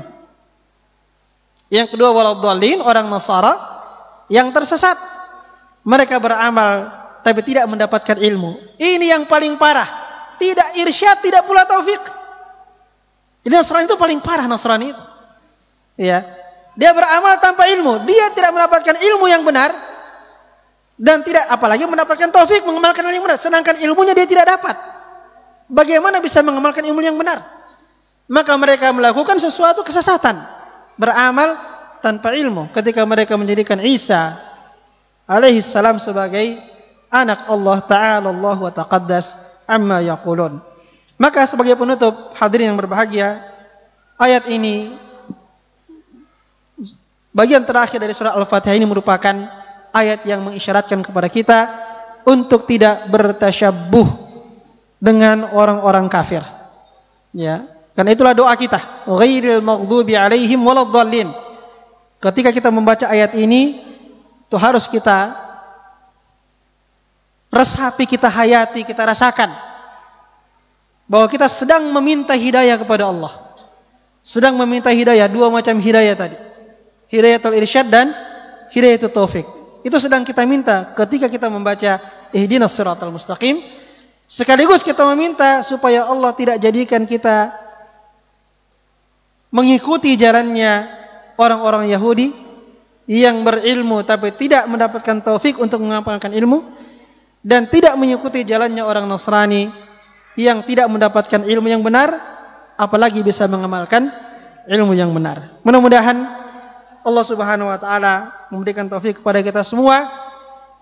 Yang 1.67 1.97
kedua 1.97 2.15
waladhdallin 2.15 2.79
orang 2.79 3.11
Nasara 3.11 3.57
yang 4.31 4.47
tersesat. 4.55 4.95
Mereka 5.81 6.21
beramal 6.21 6.93
tapi 7.25 7.41
tidak 7.41 7.65
mendapatkan 7.65 8.15
ilmu. 8.21 8.79
Ini 8.79 9.17
yang 9.17 9.23
paling 9.25 9.57
parah 9.57 10.00
tidak 10.41 10.73
irsyad, 10.73 11.21
tidak 11.21 11.45
pula 11.45 11.69
taufik. 11.69 12.01
Jadi 13.45 13.53
Nasrani 13.53 13.85
itu 13.85 13.97
paling 13.97 14.17
parah 14.25 14.49
Nasrani 14.49 14.89
itu. 14.89 15.03
Ya. 16.01 16.25
Dia 16.73 16.97
beramal 16.97 17.37
tanpa 17.37 17.69
ilmu, 17.69 18.09
dia 18.09 18.33
tidak 18.33 18.57
mendapatkan 18.57 18.97
ilmu 18.97 19.29
yang 19.29 19.45
benar 19.45 19.69
dan 20.97 21.21
tidak 21.21 21.45
apalagi 21.51 21.85
mendapatkan 21.85 22.31
taufik 22.33 22.65
mengamalkan 22.65 23.05
ilmu 23.05 23.21
yang 23.21 23.25
benar, 23.27 23.37
sedangkan 23.37 23.75
ilmunya 23.85 24.17
dia 24.17 24.25
tidak 24.25 24.49
dapat. 24.49 24.73
Bagaimana 25.69 26.23
bisa 26.23 26.41
mengamalkan 26.41 26.81
ilmu 26.81 27.03
yang 27.03 27.19
benar? 27.19 27.43
Maka 28.31 28.55
mereka 28.55 28.89
melakukan 28.95 29.35
sesuatu 29.37 29.83
kesesatan, 29.83 30.39
beramal 30.95 31.59
tanpa 31.99 32.33
ilmu 32.33 32.71
ketika 32.71 33.03
mereka 33.03 33.35
menjadikan 33.35 33.83
Isa 33.83 34.39
alaihi 35.27 35.59
salam 35.59 35.99
sebagai 35.99 36.55
anak 37.11 37.51
Allah 37.51 37.77
taala 37.83 38.31
Allah 38.31 38.57
wa 38.57 38.71
taqaddas 38.71 39.35
amma 39.71 40.03
yaqulun. 40.03 40.59
Maka 41.15 41.47
sebagai 41.47 41.79
penutup 41.79 42.35
hadirin 42.35 42.73
yang 42.73 42.79
berbahagia, 42.81 43.39
ayat 44.19 44.51
ini 44.51 44.91
bagian 47.31 47.63
terakhir 47.63 48.03
dari 48.03 48.11
surah 48.11 48.35
Al-Fatihah 48.35 48.75
ini 48.75 48.83
merupakan 48.83 49.33
ayat 49.95 50.27
yang 50.27 50.43
mengisyaratkan 50.43 50.99
kepada 50.99 51.31
kita 51.31 51.59
untuk 52.27 52.67
tidak 52.67 53.07
bertasyabuh 53.07 54.07
dengan 54.99 55.49
orang-orang 55.55 56.09
kafir. 56.11 56.43
Ya, 57.31 57.63
karena 57.95 58.11
itulah 58.17 58.33
doa 58.35 58.53
kita. 58.57 59.07
Ghairil 59.07 59.63
maghdubi 59.63 60.17
alaihim. 60.17 60.61
Ketika 62.21 62.49
kita 62.53 62.69
membaca 62.69 63.09
ayat 63.09 63.33
ini, 63.33 63.81
itu 64.45 64.57
harus 64.59 64.85
kita 64.85 65.33
resapi, 67.51 68.07
kita 68.07 68.31
hayati, 68.31 68.87
kita 68.87 69.03
rasakan 69.03 69.51
bahwa 71.11 71.27
kita 71.27 71.51
sedang 71.51 71.91
meminta 71.91 72.31
hidayah 72.31 72.79
kepada 72.79 73.11
Allah. 73.11 73.35
Sedang 74.23 74.55
meminta 74.55 74.87
hidayah, 74.87 75.27
dua 75.27 75.51
macam 75.51 75.75
hidayah 75.75 76.15
tadi. 76.15 76.37
Hidayatul 77.11 77.59
irsyad 77.59 77.91
dan 77.91 78.15
hidayatul 78.71 79.11
taufik. 79.11 79.43
Itu 79.83 79.99
sedang 79.99 80.23
kita 80.23 80.47
minta 80.47 80.95
ketika 80.95 81.27
kita 81.27 81.51
membaca 81.51 81.99
ihdinas 82.31 82.71
siratal 82.71 83.11
mustaqim. 83.11 83.59
Sekaligus 84.23 84.79
kita 84.87 85.03
meminta 85.11 85.59
supaya 85.67 86.07
Allah 86.07 86.31
tidak 86.31 86.55
jadikan 86.63 87.03
kita 87.03 87.51
mengikuti 89.51 90.15
jalannya 90.15 90.87
orang-orang 91.35 91.91
Yahudi 91.91 92.31
yang 93.11 93.43
berilmu 93.43 94.07
tapi 94.07 94.31
tidak 94.39 94.63
mendapatkan 94.71 95.19
taufik 95.19 95.59
untuk 95.59 95.83
mengamalkan 95.83 96.31
ilmu 96.31 96.63
dan 97.41 97.65
tidak 97.65 97.97
mengikuti 97.97 98.45
jalannya 98.45 98.85
orang 98.85 99.05
Nasrani 99.09 99.69
yang 100.37 100.63
tidak 100.63 100.87
mendapatkan 100.87 101.41
ilmu 101.43 101.67
yang 101.67 101.81
benar 101.81 102.13
apalagi 102.77 103.21
bisa 103.21 103.49
mengamalkan 103.49 104.09
ilmu 104.69 104.93
yang 104.93 105.11
benar. 105.11 105.61
Mudah-mudahan 105.65 106.17
Allah 107.01 107.25
Subhanahu 107.25 107.69
wa 107.69 107.79
taala 107.81 108.13
memberikan 108.53 108.85
taufik 108.85 109.19
kepada 109.19 109.41
kita 109.41 109.65
semua 109.65 110.05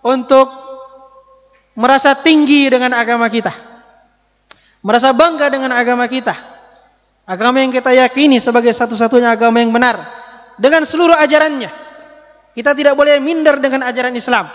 untuk 0.04 0.52
merasa 1.76 2.14
tinggi 2.14 2.68
dengan 2.68 2.92
agama 2.96 3.32
kita. 3.32 3.52
Merasa 4.80 5.12
bangga 5.12 5.52
dengan 5.52 5.76
agama 5.76 6.08
kita 6.08 6.60
Agama 7.30 7.62
yang 7.62 7.70
kita 7.70 7.94
yakini 7.94 8.42
sebagai 8.42 8.74
satu-satunya 8.74 9.30
agama 9.30 9.62
yang 9.62 9.70
benar 9.70 10.02
dengan 10.58 10.82
seluruh 10.82 11.14
ajarannya. 11.14 11.70
Kita 12.58 12.74
tidak 12.74 12.98
boleh 12.98 13.22
minder 13.22 13.62
dengan 13.62 13.86
ajaran 13.86 14.18
Islam. 14.18 14.50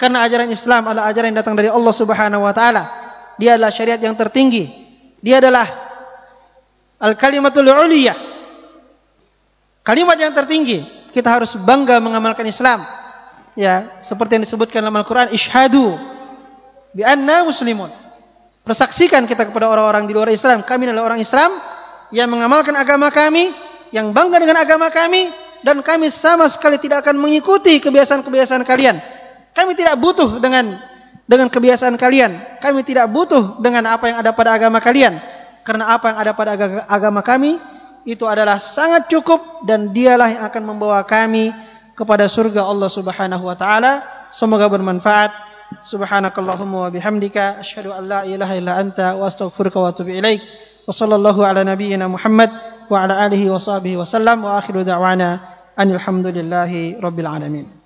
Karena 0.00 0.24
ajaran 0.24 0.48
Islam 0.48 0.88
adalah 0.88 1.12
ajaran 1.12 1.28
yang 1.28 1.44
datang 1.44 1.60
dari 1.60 1.68
Allah 1.68 1.92
Subhanahu 1.92 2.40
wa 2.40 2.56
taala. 2.56 2.88
Dia 3.36 3.60
adalah 3.60 3.68
syariat 3.68 4.00
yang 4.00 4.16
tertinggi. 4.16 4.64
Dia 5.20 5.44
adalah 5.44 5.68
al-kalimatul 6.96 7.68
uliyah. 7.68 8.16
Kalimat 9.84 10.16
yang 10.16 10.32
tertinggi. 10.32 10.80
Kita 11.12 11.28
harus 11.28 11.52
bangga 11.52 12.00
mengamalkan 12.00 12.48
Islam. 12.48 12.80
Ya, 13.52 14.00
seperti 14.00 14.40
yang 14.40 14.44
disebutkan 14.48 14.80
dalam 14.80 14.96
Al-Qur'an, 14.96 15.36
isyhadu 15.36 16.00
bi 16.96 17.04
anna 17.04 17.44
muslimun. 17.44 17.92
Persaksikan 18.64 19.28
kita 19.28 19.52
kepada 19.52 19.68
orang-orang 19.68 20.08
di 20.08 20.16
luar 20.16 20.32
Islam, 20.32 20.64
kami 20.64 20.88
adalah 20.88 21.12
orang 21.12 21.20
Islam 21.20 21.52
yang 22.08 22.32
mengamalkan 22.32 22.72
agama 22.72 23.12
kami, 23.12 23.52
yang 23.92 24.16
bangga 24.16 24.40
dengan 24.40 24.64
agama 24.64 24.88
kami, 24.88 25.28
dan 25.60 25.84
kami 25.84 26.08
sama 26.08 26.48
sekali 26.48 26.80
tidak 26.80 27.04
akan 27.04 27.20
mengikuti 27.20 27.82
kebiasaan-kebiasaan 27.84 28.64
kalian. 28.64 29.19
Kami 29.60 29.76
tidak 29.76 30.00
butuh 30.00 30.40
dengan 30.40 30.72
dengan 31.28 31.52
kebiasaan 31.52 32.00
kalian. 32.00 32.56
Kami 32.64 32.80
tidak 32.80 33.12
butuh 33.12 33.60
dengan 33.60 33.92
apa 33.92 34.08
yang 34.08 34.24
ada 34.24 34.32
pada 34.32 34.56
agama 34.56 34.80
kalian. 34.80 35.20
Karena 35.68 35.92
apa 35.92 36.08
yang 36.08 36.16
ada 36.16 36.32
pada 36.32 36.50
agama 36.88 37.20
kami 37.20 37.60
itu 38.08 38.24
adalah 38.24 38.56
sangat 38.56 39.12
cukup 39.12 39.68
dan 39.68 39.92
dialah 39.92 40.32
yang 40.32 40.42
akan 40.48 40.62
membawa 40.64 41.04
kami 41.04 41.52
kepada 41.92 42.24
surga 42.24 42.64
Allah 42.64 42.88
Subhanahu 42.88 43.44
wa 43.44 43.52
taala. 43.52 44.00
Semoga 44.32 44.64
bermanfaat. 44.72 45.52
Subhanakallahumma 45.84 46.88
wa 46.88 46.90
bihamdika 46.90 47.60
asyhadu 47.60 47.92
an 47.92 48.08
la 48.08 48.20
ilaha 48.24 48.56
illa 48.56 48.80
anta 48.80 49.12
wa 49.12 49.28
astaghfiruka 49.28 49.76
wa 49.76 49.92
atubu 49.92 50.16
ilaik. 50.16 50.40
Wa 50.88 50.96
sallallahu 50.96 51.44
ala 51.44 51.68
nabiyyina 51.68 52.08
Muhammad 52.08 52.48
wa 52.88 52.96
ala 53.04 53.28
alihi 53.28 53.52
wa 53.52 53.60
sahbihi 53.60 54.00
wa 54.00 54.08
sallam 54.08 54.40
wa 54.40 54.56
akhiru 54.56 54.88
da'wana 54.88 55.44
anil 55.76 56.00
hamdulillahi 56.00 56.96
rabbil 56.98 57.28
alamin. 57.28 57.79